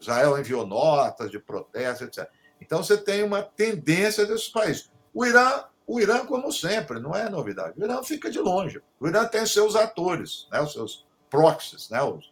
[0.00, 2.28] Israel enviou notas de protesto, etc.
[2.60, 4.90] Então, você tem uma tendência desses países.
[5.12, 7.78] O Irã o Irã, como sempre, não é novidade.
[7.78, 8.82] O Irã fica de longe.
[8.98, 12.28] O Irã tem seus atores, né, os seus proxies, né, os,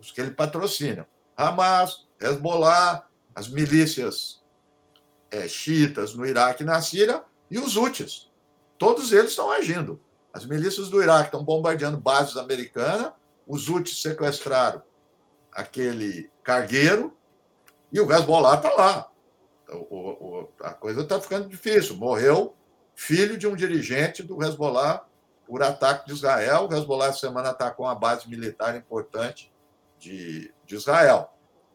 [0.00, 1.06] os que ele patrocina.
[1.36, 4.42] Hamas, Hezbollah, as milícias
[5.30, 8.30] é, xiitas no Iraque e na Síria e os Houthis.
[8.78, 10.00] Todos eles estão agindo.
[10.32, 13.12] As milícias do Iraque estão bombardeando bases americanas,
[13.46, 14.82] os Houthis sequestraram
[15.52, 17.14] aquele cargueiro
[17.92, 19.10] e o Hezbollah está lá.
[19.68, 19.96] O,
[20.42, 21.96] o, a coisa está ficando difícil.
[21.96, 22.54] Morreu
[22.94, 25.04] filho de um dirigente do Hezbollah
[25.46, 26.68] por ataque de Israel.
[26.68, 29.52] O Hezbollah essa semana atacou uma base militar importante
[29.98, 31.30] de, de Israel.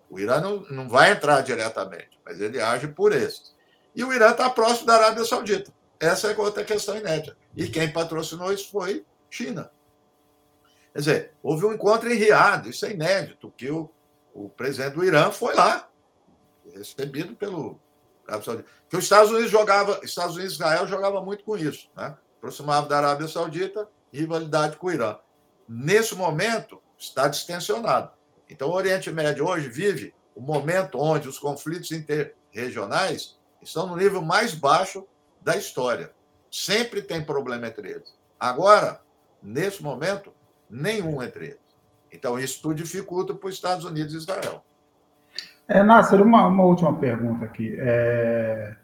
[0.10, 3.56] O Irã não, não vai entrar diretamente, mas ele age por esses.
[3.96, 5.72] E o Irã está próximo da Arábia Saudita.
[6.00, 7.38] Essa é outra questão inédita.
[7.56, 9.70] E quem patrocinou isso foi China.
[10.94, 13.90] Quer dizer, houve um encontro em Riad, isso é inédito, que o,
[14.34, 15.89] o presidente do Irã foi lá,
[16.76, 17.80] recebido pelo
[18.28, 18.70] Arábia Saudita.
[18.90, 22.18] Que os Estados Unidos jogava, Estados Unidos e Israel jogava muito com isso, né?
[22.38, 25.18] Aproximava da Arábia Saudita, rivalidade com o Irã.
[25.68, 28.12] Nesse momento, está distensionado.
[28.50, 34.22] Então, o Oriente Médio hoje vive o momento onde os conflitos interregionais estão no nível
[34.22, 35.08] mais baixo
[35.42, 36.14] da história.
[36.52, 38.14] Sempre tem problema entre eles.
[38.40, 39.02] Agora,
[39.42, 40.34] nesse momento,
[40.70, 41.70] nenhum entre eles.
[42.12, 44.64] Então, isso tudo dificulta para os Estados Unidos e Israel.
[45.70, 47.78] É, Nasser, uma, uma última pergunta aqui.
[47.80, 48.76] É...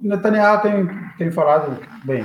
[0.00, 2.24] Netanyahu tem, tem falado, bem,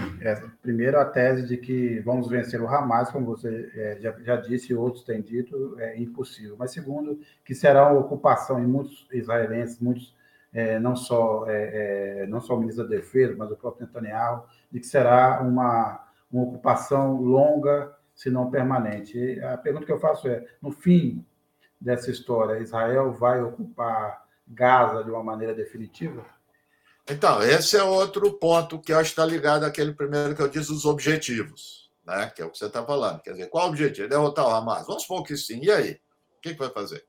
[0.62, 4.72] primeiro a tese de que vamos vencer o Hamas, como você é, já, já, disse
[4.72, 6.56] e outros têm dito, é impossível.
[6.58, 10.16] Mas segundo, que será uma ocupação em muitos israelenses, muitos,
[10.54, 14.46] é, não, só, é, é, não só o ministro da Defesa, mas o próprio Netanyahu,
[14.72, 19.18] de que será uma, uma ocupação longa, se não permanente.
[19.18, 21.26] E a pergunta que eu faço é, no fim
[21.80, 26.26] dessa história, Israel vai ocupar Gaza de uma maneira definitiva?
[27.08, 30.48] Então, esse é outro ponto que eu acho que está ligado àquele primeiro que eu
[30.48, 32.32] disse, os objetivos, né?
[32.36, 33.22] que é o que você está falando.
[33.22, 34.08] Quer dizer, qual o objetivo?
[34.08, 34.86] Derrotar o Hamas?
[34.86, 35.60] Vamos supor que sim.
[35.64, 36.00] E aí?
[36.38, 37.06] O que, que vai fazer?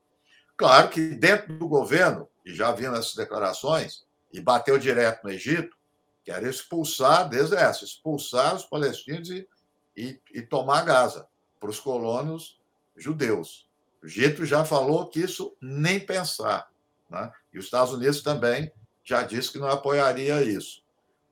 [0.57, 5.75] Claro que dentro do governo, e já vindo essas declarações, e bateu direto no Egito,
[6.23, 9.47] quer expulsar, desde essa, expulsar os palestinos e,
[9.95, 11.27] e, e tomar Gaza
[11.59, 12.59] para os colonos
[12.95, 13.67] judeus.
[14.01, 16.69] O Egito já falou que isso nem pensar.
[17.09, 17.31] Né?
[17.53, 18.71] E os Estados Unidos também
[19.03, 20.81] já disse que não apoiaria isso.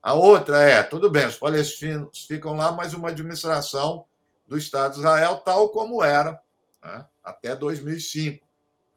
[0.02, 4.06] A outra é, tudo bem, os palestinos ficam lá, mas uma administração
[4.46, 6.40] do Estado de Israel tal como era
[6.82, 8.46] né, até 2005,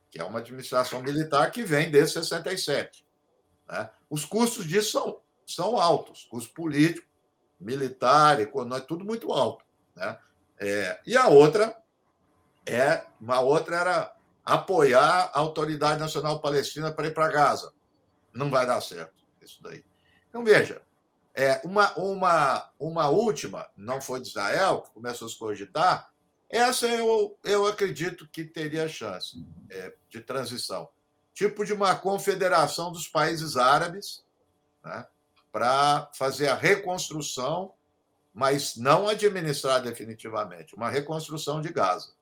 [0.10, 3.06] que é uma administração militar que vem desde 67.
[3.68, 3.90] Né?
[4.10, 7.08] Os custos disso são, são altos, custo político,
[7.60, 9.66] militar, econômico, tudo muito alto.
[9.96, 10.18] Né?
[10.58, 11.76] É, e a outra
[12.66, 17.74] é, uma outra era apoiar a Autoridade Nacional Palestina para ir para Gaza
[18.34, 19.84] não vai dar certo isso daí.
[20.30, 20.82] Então, veja,
[21.34, 26.12] é, uma, uma, uma última, não foi de Israel, que começou a se cogitar,
[26.50, 30.90] essa eu, eu acredito que teria chance é, de transição.
[31.34, 34.24] Tipo de uma confederação dos países árabes,
[34.84, 35.06] né,
[35.52, 37.74] para fazer a reconstrução,
[38.34, 42.14] mas não administrar definitivamente, uma reconstrução de Gaza.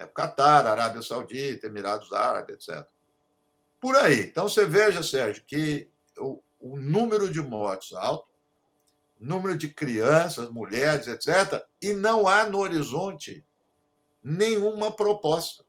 [0.00, 2.86] É, Catar, Arábia Saudita, Emirados Árabes, etc
[3.80, 4.20] por aí.
[4.20, 8.28] Então, você veja, Sérgio, que o, o número de mortes alto,
[9.18, 13.44] número de crianças, mulheres, etc., e não há no horizonte
[14.22, 15.64] nenhuma proposta.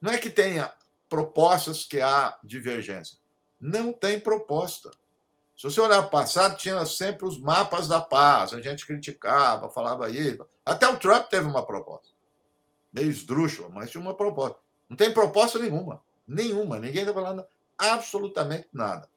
[0.00, 0.72] Não é que tenha
[1.08, 3.18] propostas que há divergência.
[3.60, 4.90] Não tem proposta.
[5.56, 10.08] Se você olhar o passado, tinha sempre os mapas da paz, a gente criticava, falava
[10.08, 10.46] isso.
[10.64, 12.17] Até o Trump teve uma proposta.
[12.98, 14.58] Meio esdrúxula, mas tinha uma proposta.
[14.88, 16.02] Não tem proposta nenhuma.
[16.26, 16.80] Nenhuma.
[16.80, 19.08] Ninguém está falando absolutamente nada.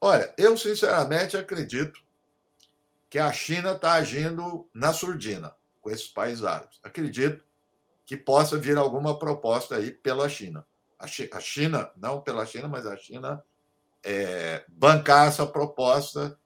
[0.00, 2.00] Olha, eu sinceramente acredito
[3.10, 6.78] que a China está agindo na surdina com esses países árabes.
[6.82, 7.44] Acredito
[8.06, 10.66] que possa vir alguma proposta aí pela China.
[10.98, 13.44] A China, não pela China, mas a China
[14.02, 16.38] é, bancar essa proposta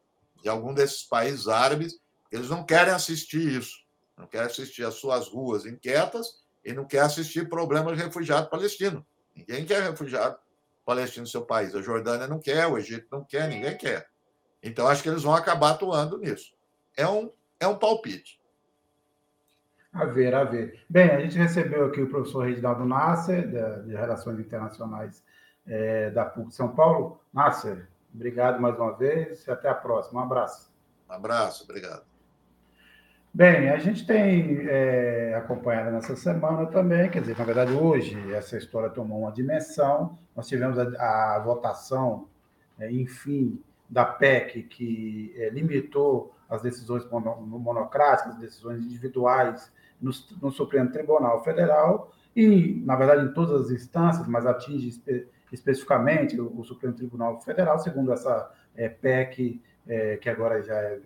[0.43, 2.01] de algum desses países árabes.
[2.33, 3.85] Eles não querem assistir isso.
[4.17, 9.05] Não querem assistir as suas ruas inquietas e não querem assistir problemas de refugiado palestino.
[9.35, 10.38] Ninguém quer refugiado
[10.85, 11.74] palestino no seu país.
[11.74, 14.09] A Jordânia não quer, o Egito não quer, ninguém quer.
[14.62, 16.55] Então, acho que eles vão acabar atuando nisso.
[16.96, 18.40] É um, é um palpite.
[19.92, 20.81] A ver, a ver.
[20.88, 25.22] Bem, a gente recebeu aqui o professor Reginaldo Nasser, de, de Relações Internacionais
[25.66, 27.20] é, da PUC São Paulo.
[27.33, 30.20] Nasser, obrigado mais uma vez e até a próxima.
[30.20, 30.72] Um abraço.
[31.09, 32.13] Um abraço, obrigado.
[33.37, 38.57] Bem, a gente tem é, acompanhado nessa semana também, quer dizer, na verdade, hoje essa
[38.57, 40.16] história tomou uma dimensão.
[40.37, 42.29] Nós tivemos a, a votação,
[42.79, 49.68] é, enfim, da PEC, que é, limitou as decisões monocráticas, decisões individuais
[50.01, 55.27] no, no, Supremo Tribunal Federal, e, na verdade, em todas as instâncias, mas atinge espe,
[55.53, 61.01] especificamente o, o, Supremo Tribunal Federal, segundo essa é, PEC, é, que agora já é,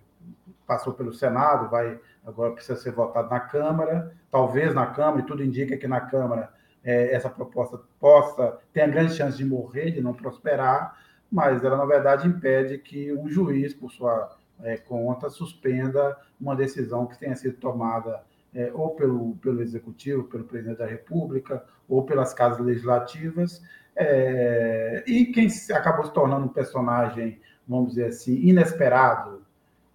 [0.67, 5.43] passou pelo Senado, vai agora precisa ser votado na Câmara, talvez na Câmara, e tudo
[5.43, 6.53] indica que na Câmara
[6.85, 10.97] é, essa proposta possa, tenha grande chance de morrer, de não prosperar,
[11.31, 17.07] mas ela, na verdade, impede que um juiz, por sua é, conta, suspenda uma decisão
[17.07, 18.23] que tenha sido tomada
[18.55, 23.63] é, ou pelo, pelo Executivo, pelo Presidente da República, ou pelas casas legislativas,
[23.97, 29.48] é, e quem acabou se tornando um personagem, vamos dizer assim, inesperado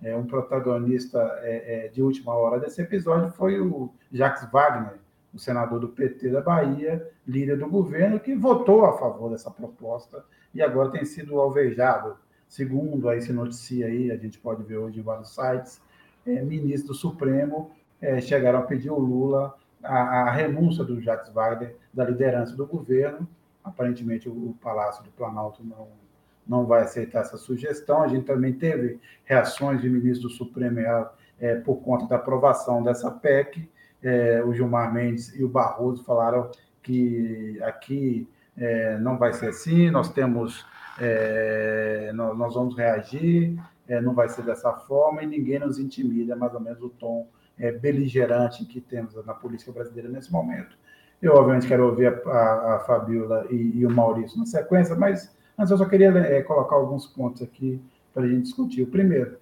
[0.03, 4.99] é, um protagonista é, é, de última hora desse episódio foi o Jacques Wagner,
[5.33, 10.23] o senador do PT da Bahia, líder do governo, que votou a favor dessa proposta
[10.53, 12.17] e agora tem sido alvejado.
[12.47, 15.81] Segundo aí se noticia aí, a gente pode ver hoje em vários sites,
[16.25, 21.33] é, ministros do Supremo é, chegaram a pedir ao Lula a, a, renúncia do Jacques
[21.33, 23.27] Wagner da liderança do governo.
[23.63, 25.87] Aparentemente o, o Palácio do Planalto não
[26.47, 28.03] não vai aceitar essa sugestão.
[28.03, 30.79] A gente também teve reações de ministro do Supremo
[31.39, 33.69] é, por conta da aprovação dessa PEC.
[34.01, 36.51] É, o Gilmar Mendes e o Barroso falaram
[36.81, 38.27] que aqui
[38.57, 40.65] é, não vai ser assim, nós temos,
[40.99, 46.33] é, nós, nós, vamos reagir, é, não vai ser dessa forma e ninguém nos intimida,
[46.33, 47.27] é mais ou menos o tom
[47.57, 50.77] é, beligerante que temos na política brasileira nesse momento.
[51.21, 55.33] Eu, obviamente, quero ouvir a, a, a Fabiola e, e, o Maurício na sequência, mas
[55.57, 57.81] antes eu só queria é, colocar alguns pontos aqui
[58.13, 58.83] para a gente discutir.
[58.83, 59.37] O primeiro,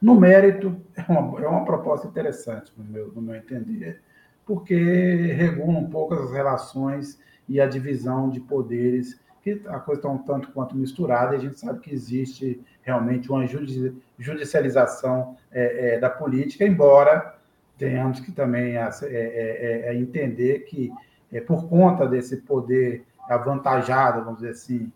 [0.00, 4.00] no mérito, é uma, é uma proposta interessante, no meu, no meu entender,
[4.46, 10.10] porque regula um pouco as relações e a divisão de poderes, que a coisa está
[10.10, 13.46] um tanto quanto misturada, e a gente sabe que existe realmente uma
[14.18, 17.38] judicialização é, é, da política, embora
[17.80, 20.92] tenhamos que também é, é, é, é, entender que,
[21.46, 24.92] por conta desse poder avantajado, vamos dizer assim,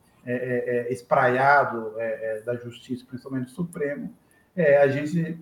[0.89, 1.93] espraiado
[2.45, 4.13] da justiça, principalmente do Supremo,
[4.83, 5.37] a gente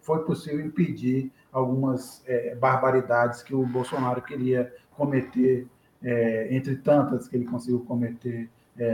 [0.00, 2.24] foi possível impedir algumas
[2.58, 5.66] barbaridades que o Bolsonaro queria cometer,
[6.50, 8.48] entre tantas que ele conseguiu cometer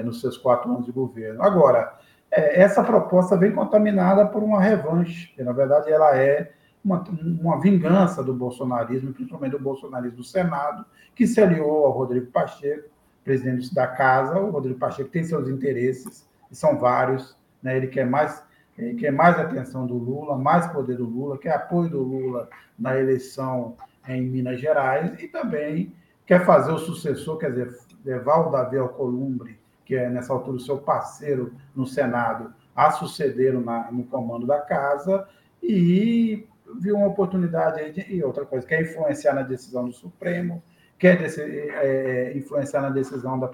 [0.04, 1.42] nos seus quatro anos de governo.
[1.42, 1.98] Agora,
[2.30, 6.52] essa proposta vem contaminada por uma revanche, que na verdade ela é
[6.84, 7.02] uma,
[7.40, 12.88] uma vingança do bolsonarismo, principalmente do bolsonarismo do Senado, que se aliou ao Rodrigo Pacheco,
[13.24, 14.38] presidente da casa.
[14.38, 17.36] O Rodrigo Pacheco tem seus interesses, e são vários.
[17.62, 17.76] Né?
[17.76, 18.42] Ele quer mais
[18.78, 22.98] ele quer mais atenção do Lula, mais poder do Lula, quer apoio do Lula na
[22.98, 23.76] eleição
[24.08, 29.58] em Minas Gerais e também quer fazer o sucessor, quer dizer, levar o Davi Alcolumbre,
[29.84, 35.28] que é nessa altura o seu parceiro no Senado, a suceder no comando da casa
[35.62, 36.46] e
[36.80, 40.62] viu uma oportunidade de, e outra coisa, quer influenciar na decisão do Supremo,
[41.00, 43.50] quer desse, é, influenciar na decisão da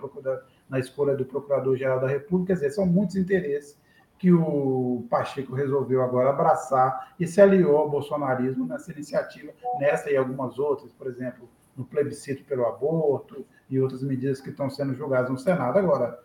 [0.68, 3.78] na escolha do Procurador-Geral da República, quer dizer, são muitos interesses
[4.18, 10.16] que o Pacheco resolveu agora abraçar e se aliou ao bolsonarismo nessa iniciativa, nessa e
[10.16, 15.30] algumas outras, por exemplo, no plebiscito pelo aborto e outras medidas que estão sendo julgadas
[15.30, 15.78] no Senado.
[15.78, 16.18] Agora,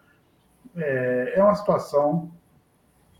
[0.75, 2.31] é, é uma situação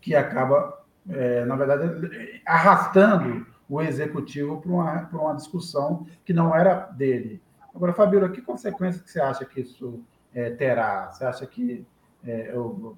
[0.00, 6.56] que acaba, é, na verdade, arrastando o executivo para uma, para uma discussão que não
[6.56, 7.40] era dele.
[7.74, 10.02] Agora, Fabíola, que consequências que você acha que isso
[10.34, 11.10] é, terá?
[11.10, 11.86] Você acha que,
[12.24, 12.52] é,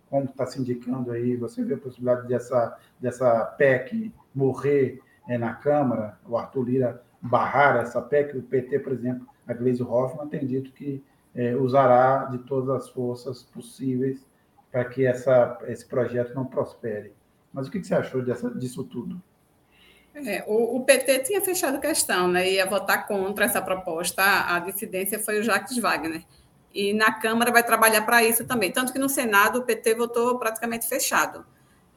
[0.09, 5.55] como está se indicando aí, você vê a possibilidade dessa, dessa PEC morrer é, na
[5.55, 10.47] Câmara, o Arthur Lira barrar essa PEC, o PT, por exemplo, a Gleisi Hoffmann tem
[10.47, 11.03] dito que
[11.35, 14.27] é, usará de todas as forças possíveis
[14.71, 17.13] para que essa, esse projeto não prospere.
[17.53, 19.23] Mas o que você achou dessa, disso tudo?
[20.15, 22.49] É, o, o, PT tinha fechado questão, né?
[22.49, 24.23] ia votar contra essa proposta.
[24.23, 26.23] A, a dissidência foi o Jacques Wagner.
[26.73, 28.71] E na Câmara vai trabalhar para isso também.
[28.71, 31.45] Tanto que no Senado o PT votou praticamente fechado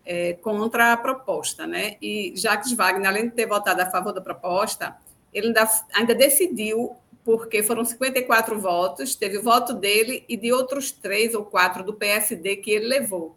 [0.03, 1.67] é, contra a proposta.
[1.67, 1.97] Né?
[2.01, 4.95] E Jacques Wagner, além de ter votado a favor da proposta,
[5.32, 10.91] ele ainda, ainda decidiu, porque foram 54 votos, teve o voto dele e de outros
[10.91, 13.36] três ou quatro do PSD que ele levou.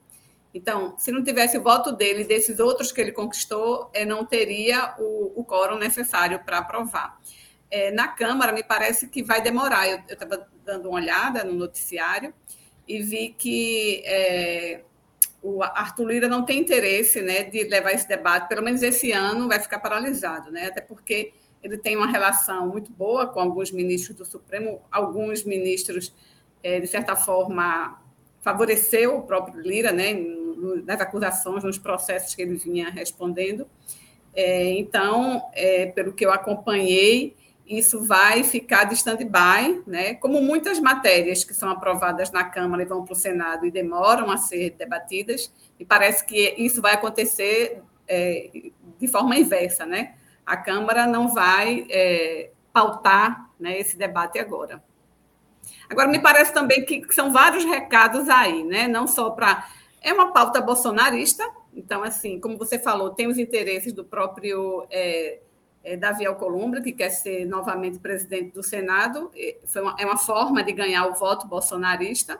[0.53, 4.25] Então, se não tivesse o voto dele e desses outros que ele conquistou, é, não
[4.25, 7.21] teria o, o quórum necessário para aprovar.
[7.71, 9.89] É, na Câmara, me parece que vai demorar.
[9.89, 12.35] Eu estava dando uma olhada no noticiário
[12.87, 14.81] e vi que é,
[15.41, 19.47] o Arthur Lira não tem interesse né, de levar esse debate, pelo menos esse ano
[19.47, 20.67] vai ficar paralisado, né?
[20.67, 21.33] até porque
[21.63, 26.13] ele tem uma relação muito boa com alguns ministros do Supremo, alguns ministros,
[26.63, 28.00] de certa forma,
[28.41, 30.15] favoreceu o próprio Lira, né,
[30.85, 33.67] nas acusações, nos processos que ele vinha respondendo.
[34.35, 40.15] É, então, é, pelo que eu acompanhei, isso vai ficar de stand-by, né?
[40.15, 44.29] como muitas matérias que são aprovadas na Câmara e vão para o Senado e demoram
[44.29, 48.51] a ser debatidas, e parece que isso vai acontecer é,
[48.99, 49.87] de forma inversa.
[49.87, 50.15] Né?
[50.45, 54.83] A Câmara não vai é, pautar né, esse debate agora.
[55.89, 58.87] Agora, me parece também que são vários recados aí, né?
[58.89, 59.69] não só para
[60.03, 65.41] é uma pauta bolsonarista, então, assim, como você falou, tem os interesses do próprio é,
[65.85, 69.31] é, Davi Alcolumbre, que quer ser novamente presidente do Senado,
[69.67, 72.39] foi uma, é uma forma de ganhar o voto bolsonarista.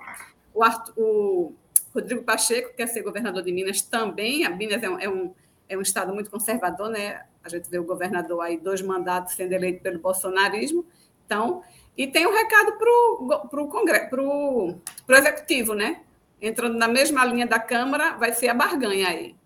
[0.55, 1.55] O, Arthur, o
[1.95, 5.35] Rodrigo Pacheco quer ser governador de Minas também, a Minas é um, é um,
[5.69, 7.23] é um estado muito conservador, né?
[7.45, 10.85] A gente vê o governador aí, dois mandatos sendo eleito pelo bolsonarismo,
[11.27, 11.63] então...
[12.01, 14.81] E tem um recado para o Congresso, para o
[15.11, 16.01] Executivo, né?
[16.41, 19.37] entrando na mesma linha da Câmara, vai ser a barganha aí.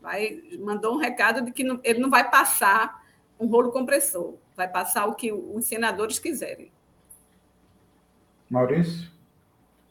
[0.00, 3.04] Vai, mandou um recado de que não, ele não vai passar
[3.38, 6.70] um rolo compressor, vai passar o que os senadores quiserem.
[8.48, 9.10] Maurício?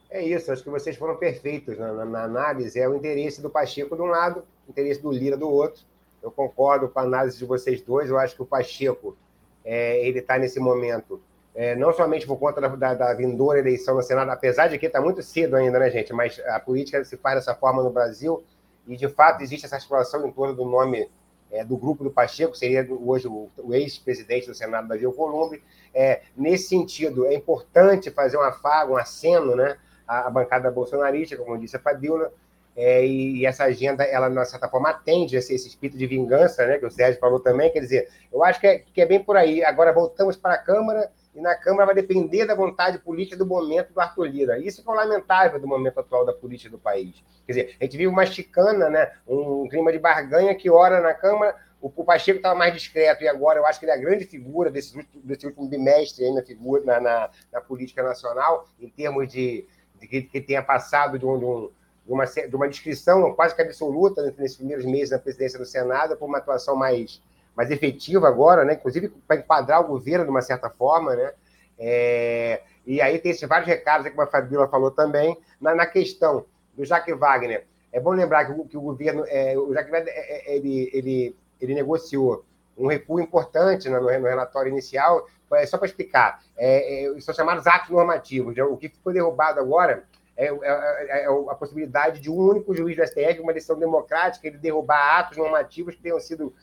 [0.08, 2.80] É isso, acho que vocês foram perfeitos na, na, na, análise.
[2.80, 5.82] É o interesse do Pacheco de um lado, o interesse do Lira do outro.
[6.22, 8.10] Eu concordo com a análise de vocês dois.
[8.10, 9.16] Eu acho que o Pacheco
[9.64, 11.22] é, ele está nesse momento,
[11.54, 15.00] é, não somente por conta da, da, vindoura eleição no Senado, apesar de que está
[15.00, 16.12] muito cedo ainda, né, gente?
[16.12, 18.42] Mas a política se faz dessa forma no Brasil
[18.86, 21.10] e, de fato, existe essa articulação em torno do nome
[21.50, 25.62] é, do grupo do Pacheco, seria hoje o, o ex-presidente do Senado, Davi Alcolumbre.
[25.92, 29.76] É, nesse sentido, é importante fazer um afago, um aceno, né?
[30.10, 32.32] a, a bancada bolsonarista, como disse a Fabiola,
[32.76, 36.66] é, e, e, essa agenda, ela, de certa forma, atende esse, esse, espírito de vingança,
[36.66, 39.22] né, que o Sérgio falou também, quer dizer, eu acho que é, que é bem
[39.22, 39.62] por aí.
[39.62, 43.92] Agora voltamos para a Câmara, e na Câmara vai depender da vontade política do momento
[43.92, 44.58] do Arthur Lira.
[44.58, 47.22] Isso é o lamentável do momento atual da política do país.
[47.46, 51.14] Quer dizer, a gente vive uma chicana, né, um clima de barganha que, ora, na
[51.14, 54.26] Câmara, o, Pacheco estava mais discreto, e agora eu acho que ele é a grande
[54.26, 59.26] figura desse, desse último bimestre aí na, figura, na, na, na política nacional, em termos
[59.28, 59.66] de
[59.98, 61.70] que, que tenha passado de, um, de, um,
[62.06, 66.16] de, uma, de uma descrição quase que absoluta nesses primeiros meses da presidência do Senado,
[66.16, 67.22] por uma atuação mais,
[67.60, 68.72] mais efetiva agora, né?
[68.72, 71.14] inclusive para enquadrar o governo de uma certa forma.
[71.14, 71.32] Né?
[71.78, 76.46] É, e aí tem esses vários recados, como a Fabíola falou também, na, na questão
[76.74, 77.66] do Jacques Wagner.
[77.92, 80.90] É bom lembrar que o, que o governo, é, o Jacques Wagner, é, é ele,
[80.94, 82.46] ele, ele negociou
[82.78, 85.26] um recuo importante no, no relatório inicial,
[85.66, 88.56] só para explicar, é, é, são chamados atos normativos.
[88.56, 90.04] O que foi derrubado agora
[90.40, 94.56] é, é, é, a possibilidade de um único juiz do STF, uma decisão democrática, ele
[94.56, 96.54] derrubar atos normativos que tenham sido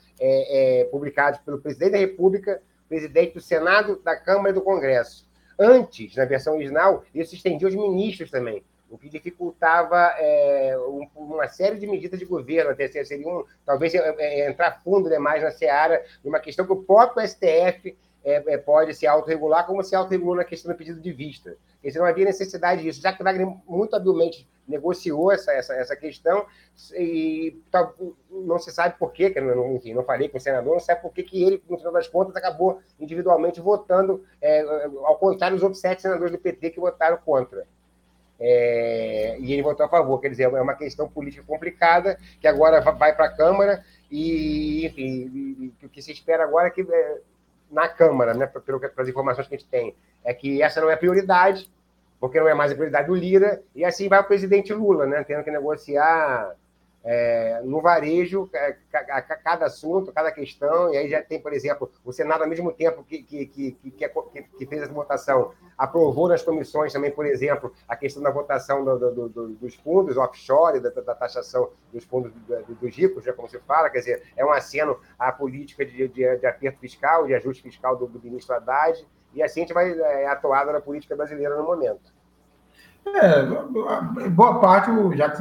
[0.91, 5.27] publicados pelo presidente da República, presidente do Senado, da Câmara e do Congresso.
[5.59, 11.47] Antes, na versão original, isso estendia aos ministros também o que dificultava é, um, uma
[11.47, 15.51] série de medidas de governo, até seria um, talvez é, é, entrar fundo demais na
[15.51, 19.95] seara de uma questão que o próprio STF é, é, pode se autorregular, como se
[19.95, 21.55] autorregulou na questão do pedido de vista.
[21.81, 26.45] Porque não havia necessidade disso, já que Wagner muito habilmente negociou essa, essa, essa questão
[26.95, 27.95] e tal,
[28.29, 31.01] não se sabe por quê, que não, enfim, não falei com o senador, não sabe
[31.01, 34.61] por que, que ele, no final das contas, acabou individualmente votando, é,
[35.03, 37.65] ao contrário dos outros sete senadores do PT que votaram contra.
[38.39, 42.81] É, e ele votou a favor, quer dizer, é uma questão política complicada que agora
[42.81, 47.17] vai para a Câmara e, enfim, o que se espera agora é que é,
[47.71, 51.69] na Câmara, né, pelas informações que a gente tem, é que essa não é prioridade,
[52.19, 55.23] porque não é mais a prioridade do Lira, e assim vai o presidente Lula, né,
[55.23, 56.55] tendo que negociar
[57.09, 62.11] é, no varejo é, cada assunto, cada questão, e aí já tem, por exemplo, o
[62.11, 64.09] Senado, ao mesmo tempo que, que, que, que,
[64.57, 68.97] que fez essa votação, aprovou nas comissões também, por exemplo, a questão da votação do,
[68.97, 72.33] do, do, dos fundos offshore, da, da, taxação dos fundos
[72.67, 76.37] dos ricos, já como se fala, quer dizer, é um aceno à política de, de,
[76.37, 79.91] de aperto fiscal, de ajuste fiscal do, do ministro Haddad, e assim a gente vai
[79.91, 82.15] é, atuado na política brasileira no momento.
[83.05, 85.39] É, boa parte o Jacques,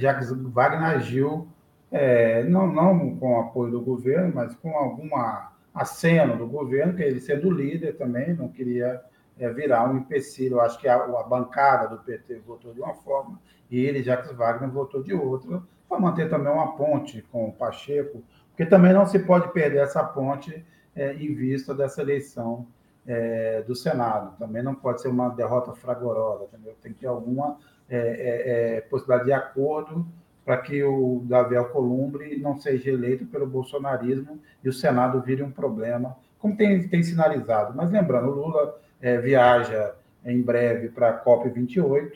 [0.00, 1.48] Jacques Wagner agiu
[1.90, 7.02] é, não, não com o apoio do governo, mas com alguma aceno do governo, que
[7.02, 9.00] ele sendo líder também, não queria
[9.38, 10.56] é, virar um empecilho.
[10.56, 14.32] Eu acho que a, a, bancada do PT votou de uma forma e ele, Jacques
[14.32, 19.06] Wagner, votou de outra, para manter também uma ponte com o Pacheco, porque também não
[19.06, 20.64] se pode perder essa ponte
[20.94, 22.66] é, em vista dessa eleição
[23.08, 24.36] é, do Senado.
[24.38, 26.76] Também não pode ser uma derrota fragorosa, entendeu?
[26.82, 27.56] tem que ter alguma
[27.88, 30.06] é, é, é possibilidade de acordo
[30.44, 35.50] para que o Davi Alcolumbre não seja eleito pelo bolsonarismo e o Senado vire um
[35.50, 37.74] problema, como tem, tem sinalizado.
[37.74, 39.94] Mas lembrando, o Lula é, viaja
[40.24, 42.12] em breve para a COP28,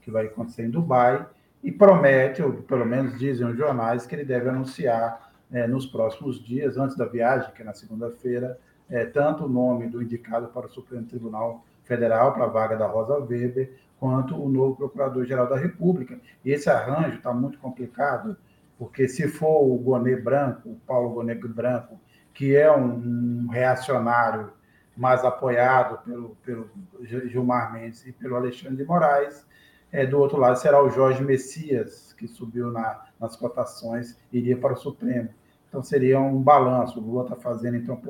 [0.00, 1.26] que vai acontecer em Dubai,
[1.62, 5.32] e promete, ou pelo menos dizem os jornais, que ele deve anunciar
[5.68, 8.58] nos próximos dias, antes da viagem, que é na segunda-feira,
[8.94, 12.86] é, tanto o nome do indicado para o Supremo Tribunal Federal, para a vaga da
[12.86, 16.16] Rosa Weber, quanto o novo Procurador-Geral da República.
[16.44, 18.36] E esse arranjo está muito complicado,
[18.78, 21.98] porque se for o Gonê Branco, o Paulo Gonê Branco,
[22.32, 24.52] que é um, reacionário
[24.96, 26.70] mais apoiado pelo, pelo
[27.02, 29.44] Gilmar Mendes e pelo Alexandre de Moraes,
[29.90, 34.74] é, do outro lado será o Jorge Messias, que subiu na, nas cotações, iria para
[34.74, 35.30] o Supremo.
[35.68, 37.00] Então seria um balanço.
[37.00, 38.00] O Lula está fazendo, então,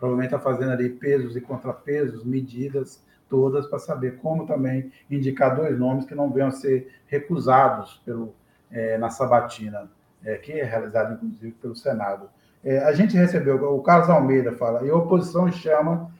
[0.00, 5.78] provavelmente está fazendo ali pesos e contrapesos, medidas todas para saber como também indicar dois
[5.78, 8.34] nomes que não venham a ser recusados pelo,
[8.72, 9.88] é, na sabatina,
[10.24, 12.28] é, que é realizada inclusive pelo Senado.
[12.64, 16.10] É, a gente recebeu, o Carlos Almeida fala, e a oposição chama,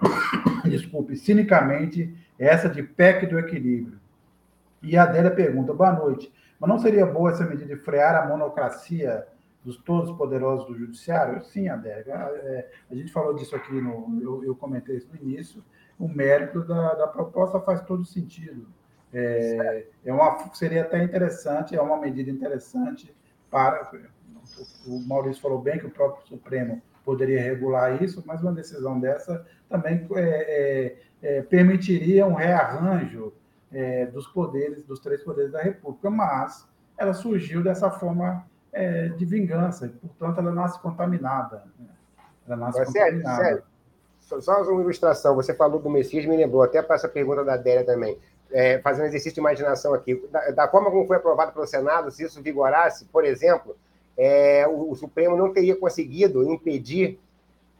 [0.64, 3.98] desculpe, cinicamente, essa de PEC do equilíbrio.
[4.82, 8.28] E a Adélia pergunta, boa noite, mas não seria boa essa medida de frear a
[8.28, 9.26] monocracia
[9.64, 11.42] dos todos poderosos do judiciário?
[11.44, 12.14] Sim, Adélia.
[12.14, 15.62] É, a gente falou disso aqui, no, eu, eu comentei isso no início.
[15.98, 18.66] O mérito da, da proposta faz todo sentido.
[19.12, 23.14] É, é uma, seria até interessante, é uma medida interessante
[23.50, 23.90] para.
[24.86, 29.46] O Maurício falou bem que o próprio Supremo poderia regular isso, mas uma decisão dessa
[29.68, 33.32] também é, é, é, permitiria um rearranjo
[33.72, 39.24] é, dos poderes, dos três poderes da República, mas ela surgiu dessa forma é, de
[39.24, 41.64] vingança, e, portanto, ela nasce contaminada.
[41.78, 41.86] Né?
[42.46, 43.36] Ela nasce mas, contaminada.
[43.36, 43.62] Sério,
[44.20, 44.42] sério.
[44.42, 47.84] Só uma ilustração, você falou do Messias, me lembrou, até para essa pergunta da Adélia
[47.84, 48.16] também,
[48.52, 52.24] é, fazendo exercício de imaginação aqui, da, da, forma como foi aprovado pelo Senado, se
[52.24, 53.76] isso vigorasse, por exemplo,
[54.16, 57.18] é, o, o, Supremo não teria conseguido impedir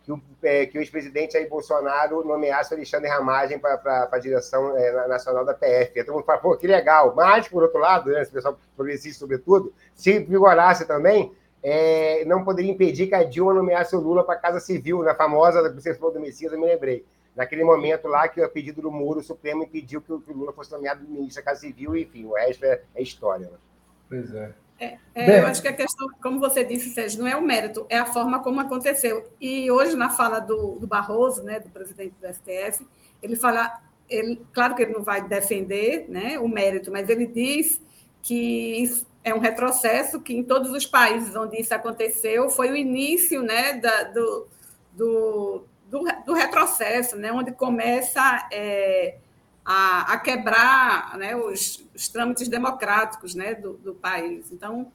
[0.04, 4.76] que o, é, que o ex-presidente Jair Bolsonaro nomeasse o Alexandre Ramagem para a direção
[4.76, 6.00] é, nacional da PF.
[6.00, 7.14] Então, mundo fala, pô, que legal.
[7.14, 11.32] Mas, por outro lado, né, esse pessoal progressista, sobretudo, se vigorasse também,
[11.62, 15.14] é, não poderia impedir que a Dilma nomeasse o Lula para a Casa Civil, na
[15.14, 17.04] famosa, você falou do Messias, eu me lembrei.
[17.36, 20.34] Naquele momento lá que, a pedido do Muro, o Supremo impediu que o, que o
[20.34, 23.46] Lula fosse nomeado ministro da Casa Civil, enfim, o resto é, é história.
[23.46, 23.58] Né?
[24.08, 24.52] Pois é.
[24.80, 27.84] É, é, eu acho que a questão, como você disse, Sérgio, não é o mérito,
[27.90, 29.30] é a forma como aconteceu.
[29.38, 32.86] E hoje, na fala do, do Barroso, né, do presidente do STF,
[33.22, 33.78] ele fala,
[34.08, 37.78] ele, claro que ele não vai defender né, o mérito, mas ele diz
[38.22, 42.76] que isso é um retrocesso, que em todos os países onde isso aconteceu foi o
[42.76, 44.48] início né, da, do,
[44.94, 48.48] do, do, do retrocesso, né, onde começa.
[48.50, 49.16] É,
[49.64, 54.50] a, a quebrar né, os, os, trâmites democráticos né, do, do país.
[54.50, 54.90] Então,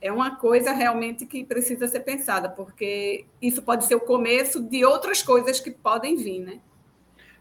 [0.00, 4.84] é uma coisa realmente que precisa ser pensada, porque isso pode ser o começo de
[4.84, 6.60] outras coisas que podem vir, né?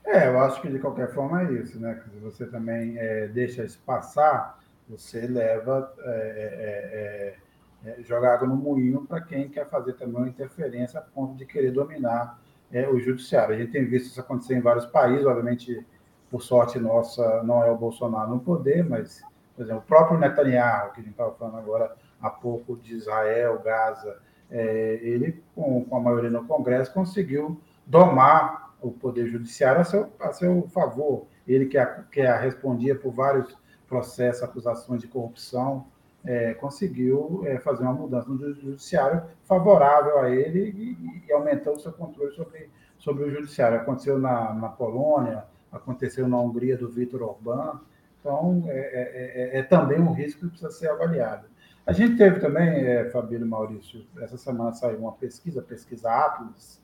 [0.05, 2.01] É, eu acho que de qualquer forma é isso, né?
[2.11, 4.57] Se você também é, deixa isso passar,
[4.87, 7.35] você leva é,
[7.83, 11.03] é, é, é joga água no moinho para quem quer fazer também uma interferência a
[11.03, 12.39] ponto de querer dominar
[12.71, 13.53] é, o judiciário.
[13.53, 15.85] A gente tem visto isso acontecer em vários países, obviamente
[16.29, 19.21] por sorte nossa, não é o Bolsonaro no poder, mas,
[19.55, 23.59] por exemplo, o próprio Netanyahu, que a gente estava falando agora há pouco de Israel,
[23.63, 24.17] Gaza,
[24.49, 30.11] é, ele, com, com, a maioria no Congresso, conseguiu domar o poder judiciário a seu,
[30.19, 31.25] a seu favor.
[31.47, 33.57] Ele que, a, que a respondia por vários
[33.87, 35.85] processos, acusações de corrupção,
[36.25, 41.79] é, conseguiu é, fazer uma mudança no judiciário favorável a ele e, e aumentou o
[41.79, 43.77] seu controle sobre, sobre o judiciário.
[43.77, 45.45] Aconteceu na, na Polônia,
[45.77, 47.79] aconteceu na Hungria do Vitor Orbán.
[48.19, 51.47] Então, é, é, é, é, também um risco que precisa ser avaliado.
[51.85, 56.81] A gente teve também, é, Fabílio Maurício, essa semana saiu uma pesquisa, pesquisa Atlas,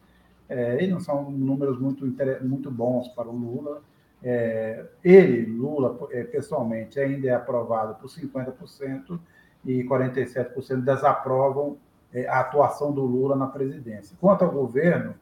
[0.47, 2.05] é, e não são números muito,
[2.41, 3.81] muito bons para o Lula.
[4.23, 9.19] É, ele, Lula, é, pessoalmente, ainda é aprovado por 50%
[9.65, 11.77] e 47% desaprovam
[12.13, 14.15] é, a atuação do Lula na presidência.
[14.21, 15.15] Quanto ao governo,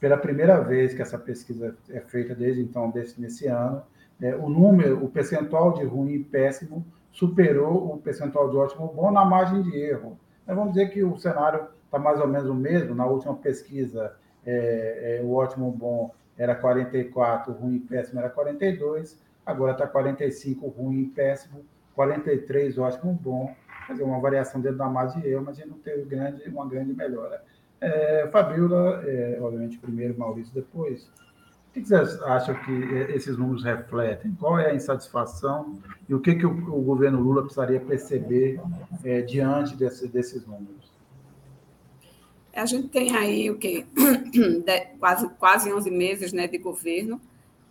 [0.00, 3.82] pela primeira vez que essa pesquisa é feita desde então, desse, nesse ano,
[4.20, 9.10] é, o número, o percentual de ruim e péssimo superou o percentual de ótimo bom
[9.10, 10.18] na margem de erro.
[10.42, 12.94] Então, vamos dizer que o cenário está mais ou menos o mesmo.
[12.94, 14.14] Na última pesquisa,
[14.46, 20.66] é, é, o ótimo bom era 44, ruim e péssimo era 42, agora está 45,
[20.68, 21.62] ruim e péssimo,
[21.94, 23.54] 43, ótimo bom.
[23.86, 26.48] Quer dizer, uma variação dentro da margem de erro, mas a gente não teve grande,
[26.48, 27.42] uma grande melhora.
[27.80, 31.08] É, Fabiola, é, obviamente, primeiro, Maurício, depois.
[31.70, 32.72] O que vocês acham que
[33.14, 34.34] esses números refletem?
[34.38, 35.78] Qual é a insatisfação
[36.08, 38.60] e o que, que o, o governo Lula precisaria perceber
[39.04, 40.90] é, diante desse, desses números?
[42.52, 43.86] A gente tem aí o quê?
[44.98, 47.20] quase, quase 11 meses né, de governo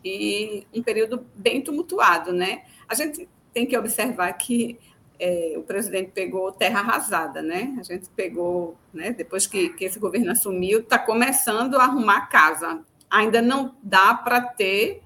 [0.03, 2.32] e um período bem tumultuado.
[2.32, 2.64] Né?
[2.88, 4.80] A gente tem que observar que
[5.20, 7.76] é, o presidente pegou terra arrasada, né?
[7.78, 12.82] A gente pegou, né, depois que, que esse governo assumiu, está começando a arrumar casa.
[13.10, 15.02] Ainda não dá para ter,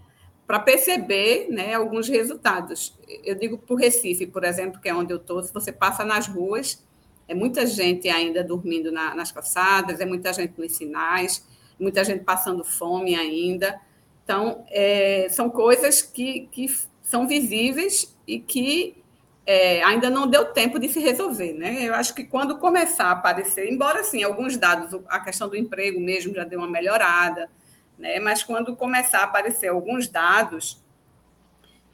[0.46, 2.96] para perceber né, alguns resultados.
[3.24, 6.28] Eu digo o Recife, por exemplo, que é onde eu estou, se você passa nas
[6.28, 6.86] ruas,
[7.28, 11.48] é muita gente ainda dormindo na, nas calçadas, é muita gente nos sinais,
[11.80, 13.82] muita gente passando fome ainda.
[14.24, 16.68] Então, é, são coisas que, que
[17.02, 19.03] são visíveis e que
[19.46, 21.54] é, ainda não deu tempo de se resolver.
[21.54, 21.84] Né?
[21.84, 26.00] Eu acho que quando começar a aparecer, embora assim, alguns dados, a questão do emprego
[26.00, 27.50] mesmo já deu uma melhorada,
[27.98, 28.20] né?
[28.20, 30.82] mas quando começar a aparecer alguns dados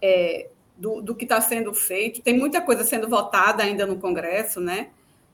[0.02, 4.62] é, do, do que está sendo feito, tem muita coisa sendo votada ainda no Congresso,
[4.62, 4.90] né?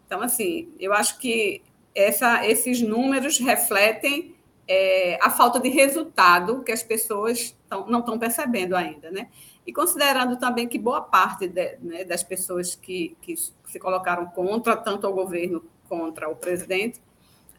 [0.06, 1.62] Então, assim, eu acho que
[1.94, 4.36] essa, esses números refletem
[4.68, 9.28] é, a falta de resultado que as pessoas tão, não estão percebendo ainda, né?
[9.66, 14.78] E considerando também que boa parte de, né, das pessoas que, que se colocaram contra,
[14.78, 17.02] tanto o governo contra o presidente,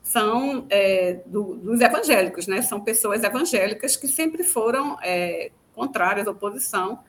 [0.03, 2.63] são é, do, dos evangélicos, né?
[2.63, 7.01] São pessoas evangélicas que sempre foram é, contrárias oposição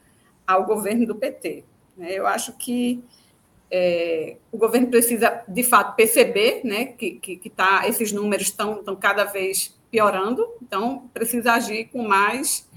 [0.47, 1.63] ao governo do PT.
[1.95, 2.13] Né?
[2.13, 3.03] Eu acho que
[3.69, 8.79] é, o governo precisa, de fato, perceber né, que, que, que tá, esses números estão,
[8.79, 12.67] estão cada vez piorando, então precisa agir com mais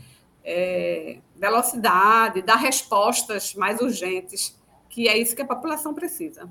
[0.44, 4.54] é, velocidade, dar respostas mais urgentes,
[4.90, 6.46] que é isso que a população precisa.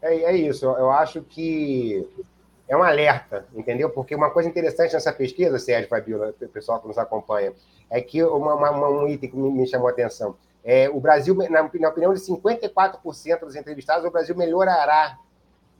[0.00, 2.08] É, é isso, eu acho que
[2.66, 3.90] é um alerta, entendeu?
[3.90, 7.52] Porque uma coisa interessante nessa pesquisa, Sérgio Fabiola, o pessoal que nos acompanha,
[7.90, 10.34] é que uma, uma, um item que me, me chamou a atenção.
[10.64, 15.18] É, o Brasil, na, na opinião de 54% dos entrevistados, o Brasil melhorará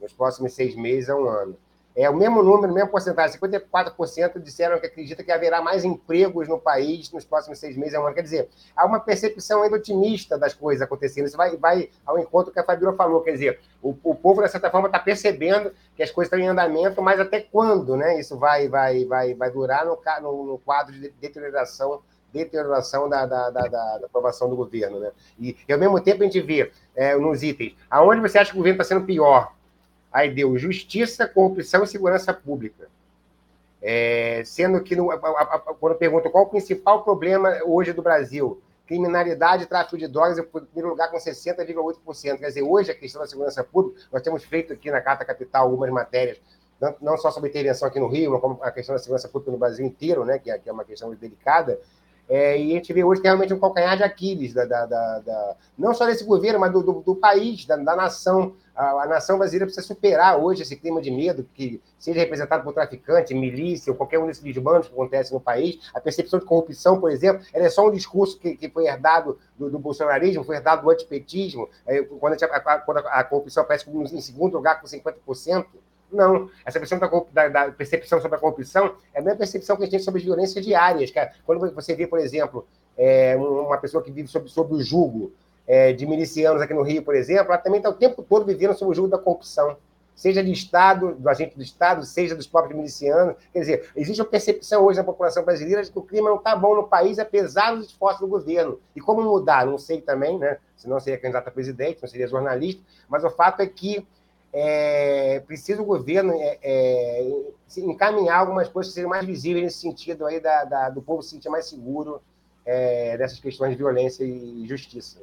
[0.01, 1.57] nos próximos seis meses a um ano.
[1.99, 6.57] É o mesmo número, mesma porcentagem, 54% disseram que acredita que haverá mais empregos no
[6.57, 7.99] país nos próximos seis meses.
[8.14, 11.26] Quer dizer, há uma percepção ainda otimista das coisas acontecendo.
[11.26, 13.20] Isso vai, vai ao encontro que a Fabiola falou.
[13.22, 16.46] Quer dizer, o, o povo, de certa forma, está percebendo que as coisas estão em
[16.46, 20.94] andamento, mas até quando né, isso vai, vai, vai, vai durar no, no, no quadro
[20.94, 22.01] de deterioração
[22.32, 25.01] deterioração da, da, da, da, aprovação do governo.
[25.01, 25.11] Né?
[25.38, 28.57] E, e, ao mesmo tempo, a gente vê é, nos itens, aonde você acha que
[28.57, 29.53] o governo está sendo pior?
[30.19, 32.89] Aí deu justiça, corrupção e segurança pública.
[33.81, 38.61] É, sendo que, no, a, a, quando pergunto qual o principal problema hoje do Brasil,
[38.85, 42.37] criminalidade e tráfico de drogas, em primeiro lugar, com 60,8%.
[42.37, 45.66] Quer dizer, hoje a questão da segurança pública, nós temos feito aqui na Carta Capital
[45.66, 46.41] algumas matérias,
[46.81, 49.59] não, não só sobre intervenção aqui no Rio, como a questão da segurança pública no
[49.59, 51.79] Brasil inteiro, né, que é, que é uma questão delicada,
[52.29, 54.85] é, e a gente vê hoje que é realmente um calcanhar de Aquiles, da, da,
[54.85, 58.55] da, da não só desse governo, mas do, do, do país, da, nação.
[58.76, 62.74] A, a, nação brasileira precisa superar hoje esse clima de medo, que seja representado por
[62.74, 65.79] traficante, milícia, ou qualquer um desses desmandos que acontece no país.
[65.95, 69.39] A percepção de corrupção, por exemplo, ela é só um discurso que, que foi herdado
[69.57, 73.89] do, do bolsonarismo, foi herdado do antipetismo, é, quando, a, a, quando a corrupção aparece
[73.91, 75.64] em segundo lugar com 50%.
[76.12, 76.50] Não.
[76.64, 79.92] Essa questão da, da, percepção sobre a corrupção é a mesma percepção que a gente
[79.92, 81.11] tem sobre as violências diárias.
[81.11, 81.32] Cara.
[81.44, 85.32] Quando você vê, por exemplo, é, uma pessoa que vive sob, sob o jugo
[85.66, 88.74] é, de milicianos aqui no Rio, por exemplo, ela também está o tempo todo vivendo
[88.74, 89.76] sob o jugo da corrupção.
[90.16, 93.36] Seja de Estado, do agente do Estado, seja dos próprios milicianos.
[93.52, 96.56] Quer dizer, existe uma percepção hoje na população brasileira de que o clima não está
[96.56, 98.80] bom no país, apesar dos esforços do governo.
[98.96, 99.64] E como mudar?
[99.64, 100.59] Não sei também, né?
[100.76, 104.04] Senão seria candidato a presidente, não seria jornalista, mas o fato é que
[104.53, 107.42] é, precisa o governo é, é,
[107.78, 111.30] encaminhar algumas coisas que sejam mais visíveis nesse sentido aí da, da do povo se
[111.30, 112.20] sentir mais seguro
[112.64, 115.18] é, dessas questões de violência e justiça.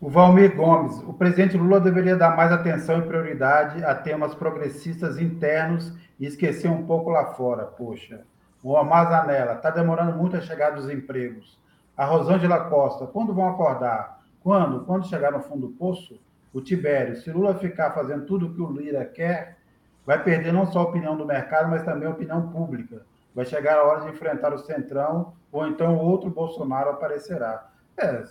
[0.00, 5.18] O Valmir Gomes, o presidente Lula deveria dar mais atenção e prioridade a temas progressistas
[5.18, 7.64] internos e esquecer um pouco lá fora.
[7.64, 8.20] Poxa,
[8.62, 11.58] o Amazanella, está demorando muito a chegar dos empregos.
[11.96, 14.20] A Rosângela Costa, quando vão acordar?
[14.42, 14.84] Quando?
[14.84, 16.20] Quando chegar no fundo do poço?
[16.54, 19.58] O Tibério, se Lula ficar fazendo tudo o que o Lira quer,
[20.06, 23.04] vai perder não só a opinião do mercado, mas também a opinião pública.
[23.34, 27.70] Vai chegar a hora de enfrentar o Centrão, ou então outro Bolsonaro aparecerá.
[27.96, 28.22] É,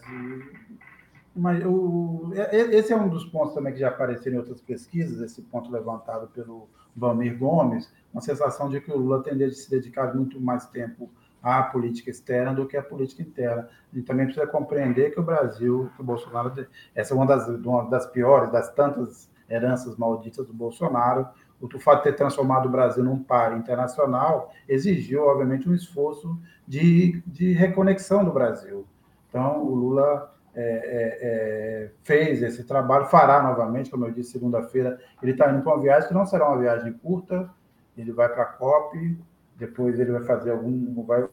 [1.36, 4.62] mas o, é, é, esse é um dos pontos também que já apareceram em outras
[4.62, 9.52] pesquisas, esse ponto levantado pelo Valmir Gomes, uma sensação de que o Lula tende a
[9.52, 11.10] se dedicar muito mais tempo
[11.44, 13.68] à política externa do que à política interna.
[13.94, 16.66] E também precisa compreender que o Brasil, que o Bolsonaro,
[16.96, 21.28] essa é uma das, uma das piores, das tantas heranças malditas do Bolsonaro.
[21.62, 27.22] O fato de ter transformado o Brasil num par internacional exigiu, obviamente, um esforço de,
[27.28, 28.86] de reconexão do Brasil.
[29.30, 35.00] Então, o Lula é, é, é, fez esse trabalho, fará novamente, como eu disse, segunda-feira.
[35.22, 37.50] Ele está indo para uma viagem que não será uma viagem curta,
[37.98, 39.18] ele vai para a COP,
[39.58, 41.28] depois ele vai fazer algum, vai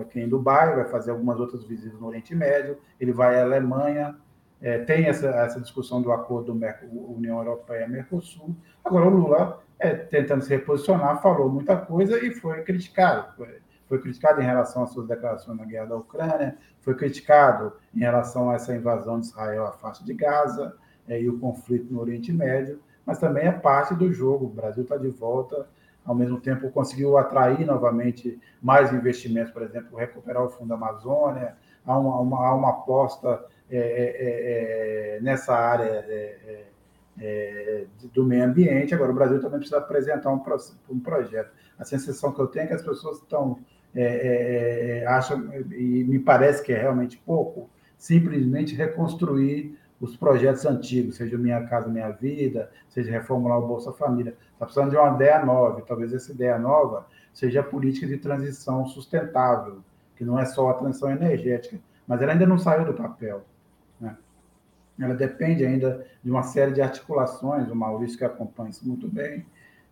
[0.00, 4.16] aqui em Dubai, vai fazer algumas outras visitas no Oriente Médio, ele vai à Alemanha,
[4.60, 8.56] é, tem essa, essa discussão do acordo do União Europeia-Mercosul.
[8.84, 13.34] Agora, o Lula, é, tentando se reposicionar, falou muita coisa e foi criticado.
[13.36, 18.00] Foi, foi criticado em relação às suas declarações na guerra da Ucrânia, foi criticado em
[18.00, 20.74] relação a essa invasão de Israel à faixa de Gaza
[21.06, 24.46] é, e o conflito no Oriente Médio, mas também é parte do jogo.
[24.46, 25.68] O Brasil está de volta
[26.06, 31.98] ao mesmo tempo conseguiu atrair novamente mais investimentos, por exemplo, recuperar o Fundo Amazônia, há
[31.98, 36.64] uma, uma, há uma aposta é, é, é, é nessa área é,
[37.18, 37.84] é,
[38.14, 38.94] do meio ambiente.
[38.94, 40.40] Agora, o Brasil também precisa apresentar um,
[40.88, 41.50] um projeto.
[41.78, 43.58] A sensação que eu tenho é que as pessoas estão,
[45.08, 51.64] acham, e me parece que é realmente pouco, simplesmente reconstruir os projetos antigos, seja Minha
[51.66, 54.36] Casa Minha Vida, seja reformular o Bolsa Família.
[54.52, 58.86] Está precisando de uma ideia nova, talvez essa ideia nova seja a política de transição
[58.86, 59.80] sustentável,
[60.16, 63.44] que não é só a transição energética, mas ela ainda não saiu do papel.
[64.00, 64.16] Né?
[64.98, 69.44] Ela depende ainda de uma série de articulações, o Maurício que acompanha isso muito bem,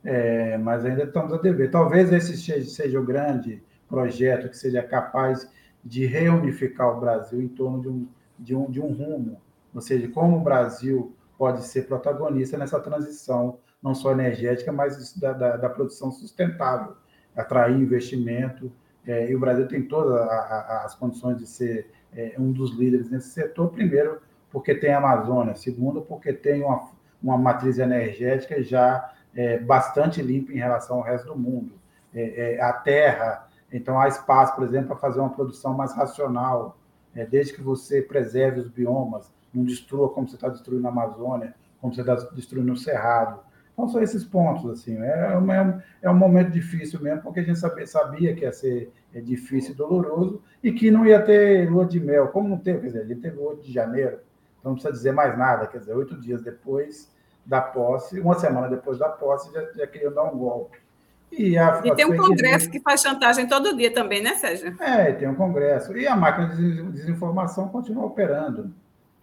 [0.03, 1.71] é, mas ainda estamos a dever.
[1.71, 5.47] Talvez esse seja o grande projeto que seja capaz
[5.85, 9.41] de reunificar o Brasil em torno de um, de um, de um rumo,
[9.75, 15.33] ou seja, como o Brasil pode ser protagonista nessa transição, não só energética, mas da,
[15.33, 16.97] da, da produção sustentável,
[17.37, 18.73] atrair investimento,
[19.07, 23.31] é, e o Brasil tem todas as condições de ser é, um dos líderes nesse
[23.31, 24.21] setor, primeiro,
[24.51, 26.89] porque tem a Amazônia, segundo, porque tem uma,
[27.23, 31.73] uma matriz energética já é, bastante limpa em relação ao resto do mundo.
[32.15, 36.79] É, é, a terra, então há espaço, por exemplo, para fazer uma produção mais racional,
[37.15, 41.55] é, desde que você preserve os biomas, não destrua como você está destruindo a Amazônia,
[41.81, 43.41] como você está destruindo o Cerrado.
[43.73, 47.59] Então, são esses pontos, assim, é, um, é um momento difícil mesmo, porque a gente
[47.59, 51.85] sabia, sabia que ia ser é, difícil e doloroso, e que não ia ter lua
[51.85, 54.19] de mel, como não teve, quer dizer, a gente teve 8 de janeiro,
[54.61, 57.13] então não precisa dizer mais nada, quer dizer, oito dias depois
[57.45, 60.79] da posse, uma semana depois da posse, já, já queriam dar um golpe.
[61.31, 64.81] E, a, e tem um congresso que faz chantagem todo dia também, né, Sérgio?
[64.81, 65.97] É, tem um congresso.
[65.97, 68.73] E a máquina de desinformação continua operando,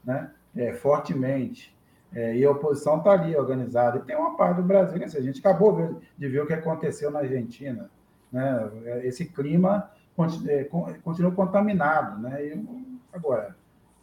[0.03, 0.31] né?
[0.55, 1.75] É, fortemente.
[2.13, 3.97] É, e a oposição está ali organizada.
[3.97, 5.05] E tem uma parte do Brasil, né?
[5.05, 7.89] a gente acabou de ver o que aconteceu na Argentina.
[8.31, 8.69] Né?
[9.03, 9.89] Esse clima
[10.47, 10.65] é,
[11.03, 12.21] continua contaminado.
[12.21, 12.47] Né?
[12.47, 12.65] E,
[13.13, 13.55] agora,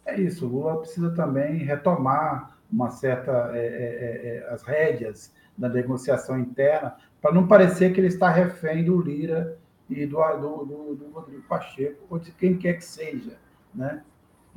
[0.05, 0.47] é isso.
[0.47, 6.39] O Lula precisa também retomar uma certa é, é, é, é as rédeas da negociação
[6.39, 9.57] interna para não parecer que ele está refém do Lira
[9.89, 13.37] e do, do, do, do Rodrigo Pacheco ou de quem quer que seja,
[13.73, 14.03] né?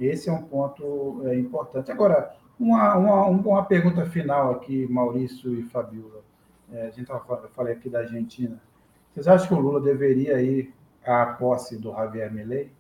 [0.06, 1.90] Esse é um ponto é, importante.
[1.90, 6.22] Agora, uma, uma, uma pergunta final aqui, Maurício e Fabiola.
[6.72, 8.60] É, a gente tava, eu falei aqui da Argentina.
[9.12, 10.72] Vocês acham que o Lula deveria ir
[11.04, 12.70] à posse do Javier Milei?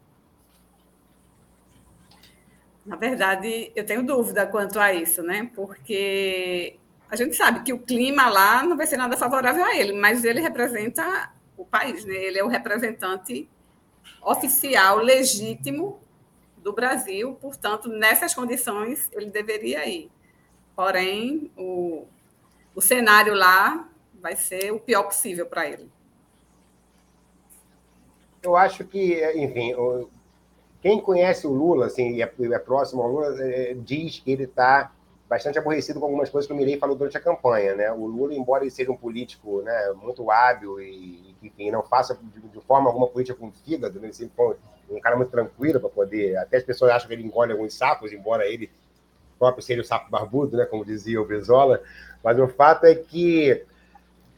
[2.84, 5.50] Na verdade, eu tenho dúvida quanto a isso, né?
[5.54, 6.76] Porque
[7.08, 10.24] a gente sabe que o clima lá não vai ser nada favorável a ele, mas
[10.24, 12.14] ele representa o país, né?
[12.14, 13.48] Ele é o representante
[14.22, 16.00] oficial, legítimo
[16.62, 20.10] do Brasil, portanto, nessas condições, ele deveria ir.
[20.74, 22.06] Porém, o,
[22.74, 23.88] o cenário lá
[24.20, 25.90] vai ser o pior possível para ele.
[28.42, 29.74] Eu acho que, enfim,
[30.80, 34.44] quem conhece o Lula, assim, e é, é próximo ao Lula, é, diz que ele
[34.44, 34.92] está
[35.28, 37.90] bastante aborrecido com algumas coisas que o Mirei falou durante a campanha, né?
[37.92, 42.18] O Lula, embora ele seja um político, né, muito hábil e, enfim, não faça
[42.52, 44.06] de, forma alguma política com fígado, né?
[44.06, 44.56] ele sempre foi
[44.90, 46.36] um cara muito tranquilo para poder.
[46.36, 48.70] Até as pessoas acham que ele engole alguns sapos, embora ele
[49.42, 50.64] próprio seja o sapo barbudo, né?
[50.64, 51.82] Como dizia o Bezola.
[52.22, 53.64] Mas o fato é que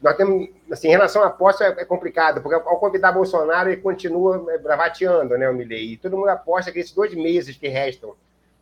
[0.01, 4.43] nós temos, assim, em relação à aposta é, complicado, porque ao convidar Bolsonaro, ele continua
[4.49, 5.93] é, bravateando, né, o Milley.
[5.93, 8.15] E todo mundo aposta que esses dois meses que restam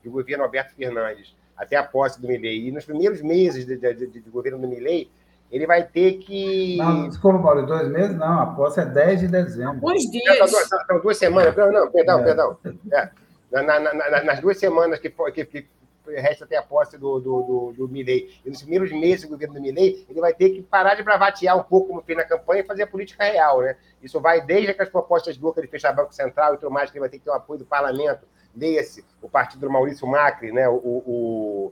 [0.04, 3.94] do governo Alberto Fernandes até a posse do Milley, e nos primeiros meses de, de,
[3.94, 5.10] de, de governo do Milley,
[5.54, 6.78] ele vai ter que.
[6.78, 9.76] Não, desculpa, Paulo, dois meses não, a posse é 10 de dezembro.
[9.76, 10.50] Alguns dias.
[10.50, 12.24] São duas, duas, semanas, não, perdão, é.
[12.24, 12.58] perdão.
[12.92, 13.10] É.
[13.52, 15.68] Na, na, na, nas duas semanas que, que, que
[16.08, 18.34] resta até a posse do, do, do, do Milley.
[18.44, 21.56] E nos primeiros meses do governo do Milley, ele vai ter que parar de bravatear
[21.56, 23.62] um pouco como fez na campanha e fazer a política real.
[23.62, 23.76] Né?
[24.02, 27.02] Isso vai desde aquelas propostas loucas de fechar Banco Central e tudo mais, que ele
[27.02, 28.26] vai ter que ter o apoio do parlamento.
[28.58, 30.68] Leia-se o partido do Maurício Macri, né?
[30.68, 31.72] o, o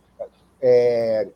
[0.61, 1.27] é,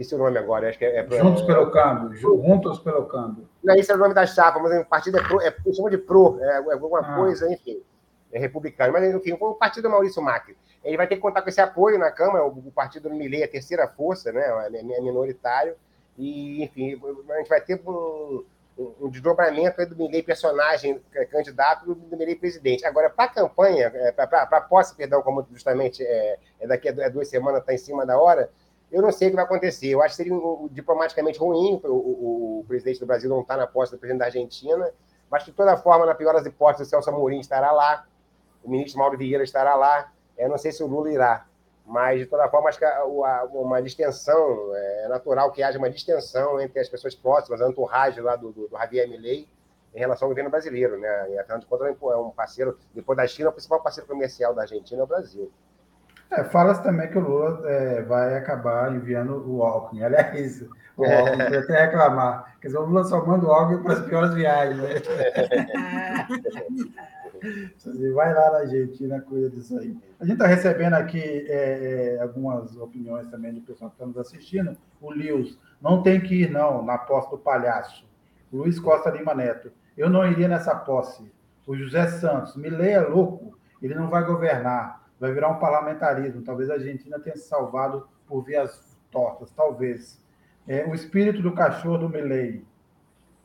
[0.00, 1.00] esqueci o nome agora, acho que é.
[1.00, 3.48] é Juntos pelo Câmbio, Juntos pelo Câmbio.
[3.62, 5.98] Não, esse é o nome da chapa, mas o partido é pro, é, chama de
[5.98, 7.16] PRO, é, é alguma ah.
[7.16, 7.82] coisa, enfim,
[8.32, 8.92] é republicano.
[8.92, 10.56] Mas, enfim, o partido do Maurício Macri.
[10.82, 13.44] Ele vai ter que contar com esse apoio na Câmara, o, o partido do Milei,
[13.44, 14.42] a terceira força, né,
[14.72, 15.74] é minoritário,
[16.16, 16.98] e, enfim,
[17.30, 18.44] a gente vai ter um,
[19.00, 20.98] um desdobramento do Milei personagem,
[21.30, 22.86] candidato, do, Milei presidente.
[22.86, 27.28] Agora, para a campanha, para a posse, perdão, como justamente é, é daqui a duas
[27.28, 28.50] semanas, está em cima da hora,
[28.90, 29.88] eu não sei o que vai acontecer.
[29.88, 30.38] Eu acho que seria
[30.70, 34.20] diplomaticamente ruim o, o, o, presidente do Brasil não estar tá na posse do presidente
[34.20, 34.92] da Argentina,
[35.30, 38.06] mas de toda forma, na pior das hipóteses, o Celso Amorim estará lá,
[38.64, 40.12] o ministro Mauro Vieira estará lá.
[40.36, 41.46] Eu não sei se o Lula irá,
[41.86, 42.86] mas de toda forma, acho que
[43.52, 48.36] uma distensão, é natural que haja uma distensão entre as pessoas próximas, a entourage lá
[48.36, 49.48] do, do, do Javier Milei,
[49.94, 51.30] em relação ao governo brasileiro, né?
[51.32, 54.62] E afinal de contas, é um parceiro, depois da China, o principal parceiro comercial da
[54.62, 55.50] Argentina é o Brasil.
[56.30, 60.04] É, Fala-se também que o Lula é, vai acabar enviando o Alckmin.
[60.04, 60.62] Aliás,
[60.96, 62.56] o Alckmin vai até reclamar.
[62.60, 64.78] Quer dizer, o Lula só manda o Alckmin para as piores viagens.
[64.78, 64.94] Né?
[67.76, 69.96] Você vai lá na Argentina, cuida disso aí.
[70.20, 74.18] A gente está recebendo aqui é, é, algumas opiniões também do pessoal que está nos
[74.18, 74.76] assistindo.
[75.00, 78.04] O Lius, não tem que ir, não, na posse do palhaço.
[78.52, 81.32] Luiz Costa Lima Neto, eu não iria nessa posse.
[81.66, 86.42] O José Santos, me leia louco, ele não vai governar vai virar um parlamentarismo.
[86.42, 90.20] Talvez a Argentina tenha se salvado por vias tortas, talvez.
[90.66, 92.64] É, o espírito do cachorro do Milley,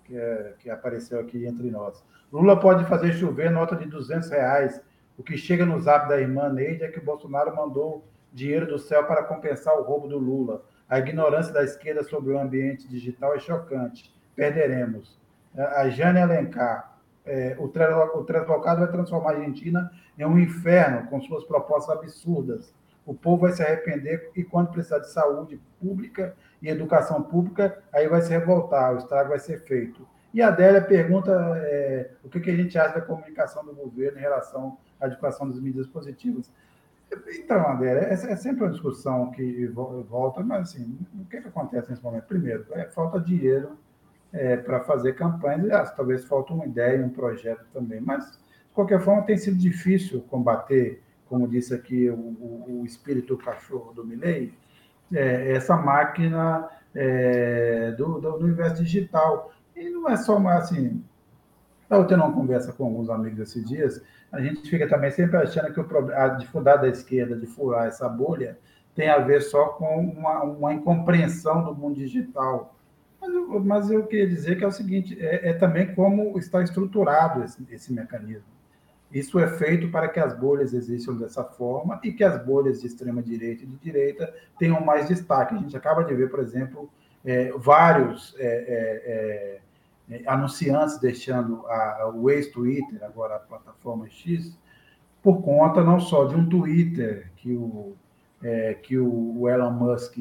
[0.06, 2.04] que, é, que apareceu aqui entre nós.
[2.32, 4.82] Lula pode fazer chover nota de 200 reais
[5.18, 8.04] O que chega no zap da irmã Neide é que o Bolsonaro mandou
[8.34, 10.64] dinheiro do céu para compensar o roubo do Lula.
[10.90, 14.14] A ignorância da esquerda sobre o ambiente digital é chocante.
[14.36, 15.18] Perderemos.
[15.56, 16.95] A Jane Alencar.
[17.26, 22.74] É, o, translocado vai transformar a Argentina em um inferno com suas propostas absurdas.
[23.06, 28.08] O povo vai se arrepender e, quando precisar de saúde pública e educação pública, aí
[28.08, 30.08] vai se revoltar, o estrago vai ser feito.
[30.34, 34.18] E a Adélia pergunta é, o que, que a gente acha da comunicação do governo
[34.18, 36.52] em relação à educação das medidas positivas.
[37.40, 41.90] Então, André, é, é, sempre uma discussão que volta, mas assim, o que, que acontece
[41.90, 42.26] nesse momento?
[42.26, 43.78] Primeiro, é, falta dinheiro
[44.36, 49.00] é, para fazer campanhas, ah, talvez falta uma ideia, um projeto também, mas, de qualquer
[49.00, 54.54] forma, tem sido difícil combater, como disse aqui o, o, o espírito cachorro do Milley,
[55.14, 59.54] é, essa máquina é, do, do, universo digital.
[59.76, 61.02] E não é só uma, assim,
[61.84, 65.74] estava tendo uma conversa com alguns amigos esses dias, a gente fica também sempre achando
[65.74, 68.60] que o, a dificuldade da esquerda de furar essa bolha
[68.94, 72.75] tem a ver só com uma, uma incompreensão do mundo digital.
[73.64, 77.66] Mas eu, queria dizer que é o seguinte: é, é também como está estruturado esse,
[77.70, 78.54] esse, mecanismo.
[79.12, 82.88] Isso é feito para que as bolhas existam dessa forma e que as bolhas de
[82.88, 85.56] extrema-direita e de direita tenham mais destaque.
[85.56, 86.90] A gente acaba de ver, por exemplo,
[87.24, 89.62] é, vários é, é, é
[90.10, 94.56] é, anunciantes deixando a, o ex-Twitter, agora a plataforma X,
[95.24, 97.96] por conta não só de um Twitter que o,
[98.44, 100.16] é, que o Elon Musk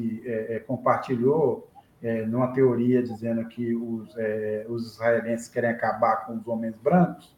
[0.65, 1.69] compartilhou
[2.05, 7.35] é, numa teoria dizendo que os, é, os israelenses querem acabar com os homens brancos,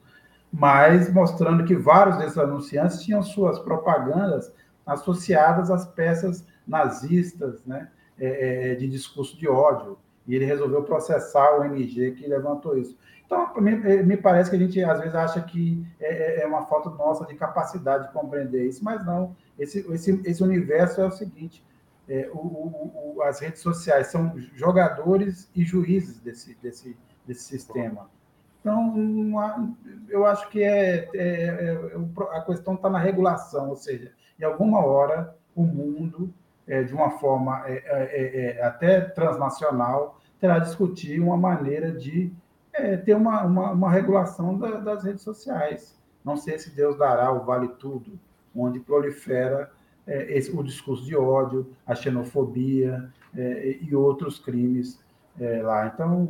[0.51, 4.51] mas mostrando que vários desses anunciantes tinham suas propagandas
[4.86, 7.89] associadas às peças nazistas, né,
[8.80, 9.97] de discurso de ódio
[10.28, 12.97] e ele resolveu processar o MG que levantou isso.
[13.26, 16.47] Então, me, eh, me parece que a gente às vezes acha que é, é, é
[16.47, 19.36] uma falta nossa de capacidade de compreender isso, mas não.
[19.57, 21.63] Esse, esse, esse universo é o seguinte:
[22.10, 28.10] é, o, o, as redes sociais são jogadores e juízes desse, desse, desse sistema.
[28.60, 29.76] Então,
[30.10, 31.89] eu acho que é, é, é
[32.32, 36.34] a questão está na regulação, ou seja, em alguma hora o mundo
[36.68, 42.32] é, de uma forma é, é, até transnacional, terá de discutir uma maneira de
[43.05, 45.97] ter uma, uma, uma regulação da, das redes sociais.
[46.24, 48.20] Não sei se Deus dará o vale tudo,
[48.55, 49.72] onde prolifera
[50.08, 53.12] esse, o discurso de ódio, a xenofobia
[53.82, 54.99] e outros crimes
[55.64, 55.91] lá.
[55.93, 56.28] Então,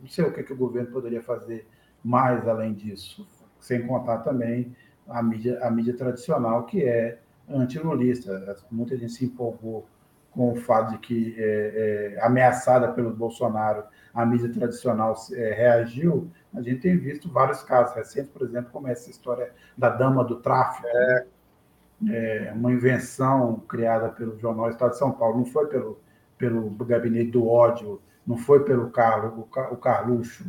[0.00, 1.66] não sei o que, que o governo poderia fazer
[2.04, 3.26] mais além disso,
[3.60, 4.74] sem contar também
[5.08, 7.18] a mídia, a mídia tradicional, que é
[7.48, 8.56] antilulista.
[8.70, 9.86] Muita gente se empolgou
[10.32, 16.30] com o fato de que, é, é, ameaçada pelo Bolsonaro, a mídia tradicional é, reagiu.
[16.54, 20.36] A gente tem visto vários casos recentes, por exemplo, como essa história da dama do
[20.36, 21.26] tráfico, é.
[22.10, 25.98] É uma invenção criada pelo Jornal Estado de São Paulo, não foi pelo,
[26.38, 29.32] pelo gabinete do ódio, não foi pelo Carlos,
[29.70, 30.44] o Carluxo,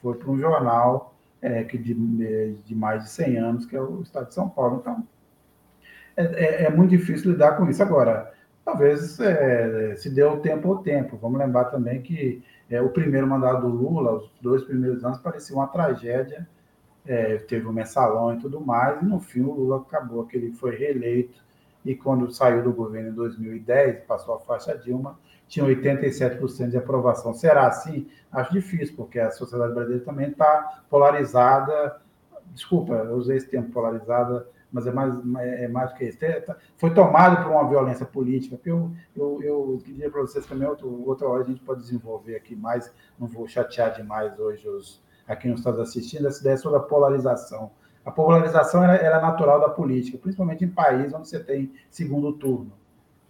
[0.00, 1.94] foi para um jornal é, que de,
[2.64, 4.78] de mais de 100 anos, que é o Estado de São Paulo.
[4.80, 5.06] Então,
[6.16, 7.82] é, é, é, muito difícil lidar com isso.
[7.82, 8.32] Agora,
[8.64, 11.18] talvez é, se deu tempo ao tempo.
[11.20, 15.54] Vamos lembrar também que é, o primeiro mandato do Lula, os dois primeiros anos, parecia
[15.54, 16.48] uma tragédia.
[17.06, 20.36] É, teve o um mensalão e tudo mais, e no fim o Lula acabou que
[20.36, 21.44] ele foi reeleito.
[21.84, 27.32] E quando saiu do governo em 2010, passou a faixa Dilma, tinha 87% de aprovação.
[27.32, 28.08] Será assim?
[28.32, 32.00] Acho difícil, porque a sociedade brasileira também está polarizada.
[32.46, 36.22] Desculpa, eu usei esse termo polarizada mas é mais, é mais do que isso.
[36.24, 40.68] É, tá, foi tomado por uma violência política, eu, eu, eu queria para vocês também,
[40.68, 45.02] outro, outra hora a gente pode desenvolver aqui mais, não vou chatear demais hoje os,
[45.26, 47.70] aqui nos Estados assistindo, essa ideia sobre a polarização.
[48.04, 52.72] A polarização era, era natural da política, principalmente em países onde você tem segundo turno.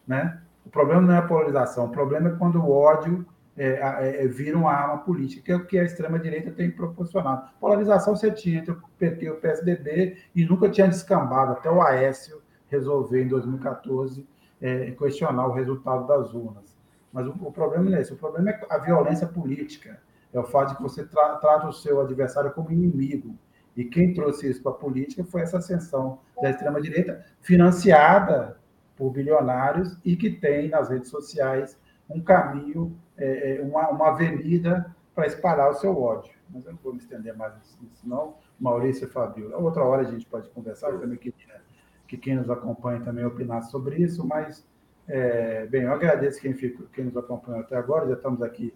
[0.06, 0.38] Né?
[0.64, 3.26] O problema não é a polarização, o problema é quando o ódio
[3.56, 7.48] é, é, é, vira uma arma política, que é o que a extrema-direita tem proporcionado.
[7.58, 11.80] Polarização você tinha entre o PT e o PSDB e nunca tinha descambado, até o
[11.80, 14.26] Aécio resolver em 2014
[14.60, 16.76] é, questionar o resultado das urnas.
[17.10, 19.98] Mas o, o, problema não é esse, o problema é a violência política,
[20.36, 23.36] é o fato de que você tra trata o seu adversário como inimigo.
[23.76, 28.58] E quem trouxe isso para a política foi essa ascensão da extrema-direita, financiada
[28.96, 31.78] por bilionários e que tem nas redes sociais
[32.08, 36.32] um caminho é, é, uma, uma avenida para espalhar o seu ódio.
[36.48, 38.36] Mas eu não vou me estender mais nisso, não.
[38.58, 39.54] Maurício e Fabio.
[39.58, 41.60] Outra hora a gente pode conversar, eu também queria
[42.06, 44.66] que quem nos acompanha também opinasse sobre isso, mas,
[45.08, 48.72] é, bem, eu agradeço quem, fica, quem nos acompanhou até agora, já estamos aqui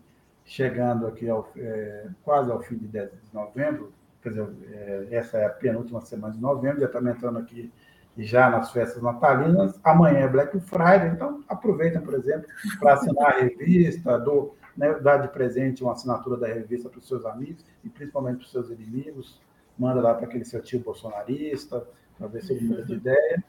[0.51, 5.39] chegando aqui ao, é, quase ao fim de, 10 de novembro, quer dizer, é, essa
[5.39, 7.73] é a penúltima semana de novembro, já estamos entrando aqui
[8.19, 9.79] já nas festas natalinas.
[9.85, 12.49] Amanhã é Black Friday, então aproveitem, por exemplo,
[12.81, 17.07] para assinar a revista, do, né, dar de presente uma assinatura da revista para os
[17.07, 19.41] seus amigos e principalmente para os seus inimigos.
[19.79, 21.87] Manda lá para aquele seu tio bolsonarista,
[22.19, 23.45] para ver se ele muda de ideia.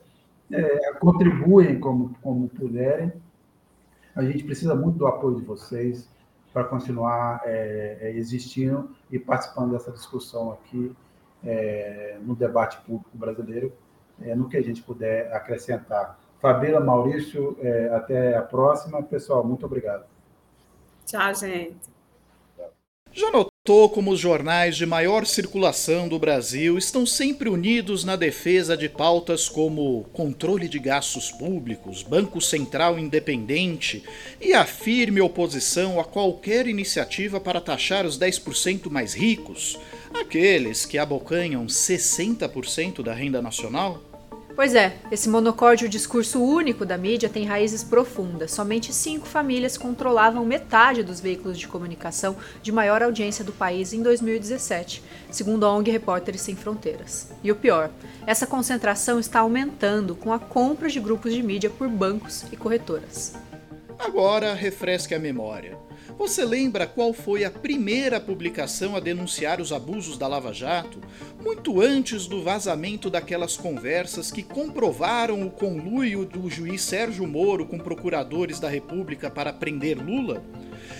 [0.51, 3.11] É, contribuem como, como puderem.
[4.15, 6.07] A gente precisa muito do apoio de vocês
[6.53, 10.95] para continuar é, é, existindo e participando dessa discussão aqui
[11.43, 13.73] é, no debate público brasileiro,
[14.21, 16.19] é, no que a gente puder acrescentar.
[16.39, 19.01] Fabíola, Maurício, é, até a próxima.
[19.03, 20.05] Pessoal, muito obrigado.
[21.05, 21.91] Tchau, gente.
[23.11, 28.75] Já notou como os jornais de maior circulação do Brasil estão sempre unidos na defesa
[28.75, 34.03] de pautas como controle de gastos públicos, Banco Central independente
[34.41, 39.77] e a firme oposição a qualquer iniciativa para taxar os 10% mais ricos,
[40.19, 44.10] aqueles que abocanham 60% da renda nacional?
[44.55, 48.51] Pois é, esse monocórdio discurso único da mídia tem raízes profundas.
[48.51, 54.03] Somente cinco famílias controlavam metade dos veículos de comunicação de maior audiência do país em
[54.03, 57.31] 2017, segundo a ONG Repórteres Sem Fronteiras.
[57.43, 57.89] E o pior,
[58.27, 63.33] essa concentração está aumentando com a compra de grupos de mídia por bancos e corretoras.
[63.97, 65.77] Agora refresque a memória.
[66.21, 70.99] Você lembra qual foi a primeira publicação a denunciar os abusos da Lava Jato,
[71.43, 77.79] muito antes do vazamento daquelas conversas que comprovaram o conluio do juiz Sérgio Moro com
[77.79, 80.43] procuradores da República para prender Lula?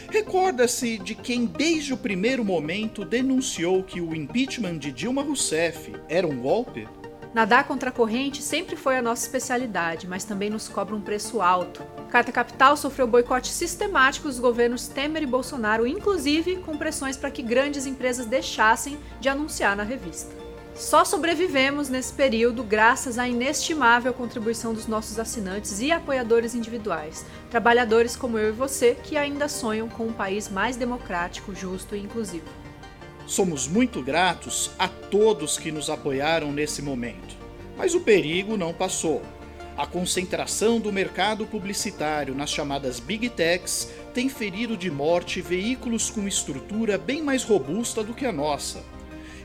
[0.10, 6.26] Recorda-se de quem desde o primeiro momento denunciou que o impeachment de Dilma Rousseff era
[6.26, 6.88] um golpe?
[7.34, 11.42] Nadar contra a corrente sempre foi a nossa especialidade, mas também nos cobra um preço
[11.42, 11.82] alto.
[12.10, 17.42] Carta Capital sofreu boicote sistemático dos governos Temer e Bolsonaro, inclusive com pressões para que
[17.42, 20.36] grandes empresas deixassem de anunciar na revista.
[20.76, 28.16] Só sobrevivemos nesse período graças à inestimável contribuição dos nossos assinantes e apoiadores individuais, trabalhadores
[28.16, 32.61] como eu e você que ainda sonham com um país mais democrático, justo e inclusivo.
[33.32, 37.34] Somos muito gratos a todos que nos apoiaram nesse momento.
[37.78, 39.22] Mas o perigo não passou.
[39.78, 46.28] A concentração do mercado publicitário nas chamadas Big Techs tem ferido de morte veículos com
[46.28, 48.84] estrutura bem mais robusta do que a nossa.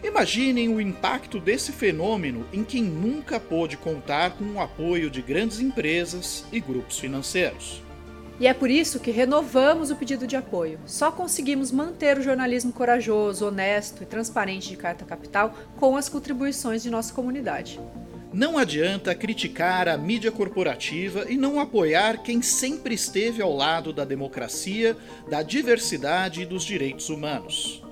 [0.02, 5.60] Imaginem o impacto desse fenômeno em quem nunca pôde contar com o apoio de grandes
[5.60, 7.85] empresas e grupos financeiros.
[8.38, 10.78] E é por isso que renovamos o pedido de apoio.
[10.84, 16.82] Só conseguimos manter o jornalismo corajoso, honesto e transparente de Carta Capital com as contribuições
[16.82, 17.80] de nossa comunidade.
[18.32, 24.04] Não adianta criticar a mídia corporativa e não apoiar quem sempre esteve ao lado da
[24.04, 24.94] democracia,
[25.30, 27.82] da diversidade e dos direitos humanos.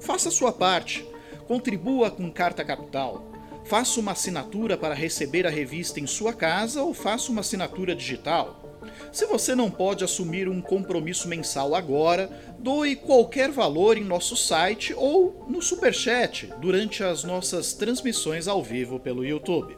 [0.00, 1.06] Faça sua parte,
[1.46, 3.30] contribua com Carta Capital.
[3.64, 8.61] Faça uma assinatura para receber a revista em sua casa ou faça uma assinatura digital.
[9.10, 14.94] Se você não pode assumir um compromisso mensal agora, doe qualquer valor em nosso site
[14.96, 19.76] ou no Superchat durante as nossas transmissões ao vivo pelo YouTube.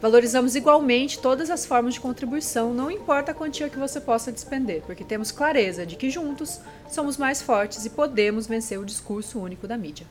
[0.00, 4.82] Valorizamos igualmente todas as formas de contribuição, não importa a quantia que você possa despender,
[4.82, 6.60] porque temos clareza de que juntos
[6.90, 10.06] somos mais fortes e podemos vencer o discurso único da mídia.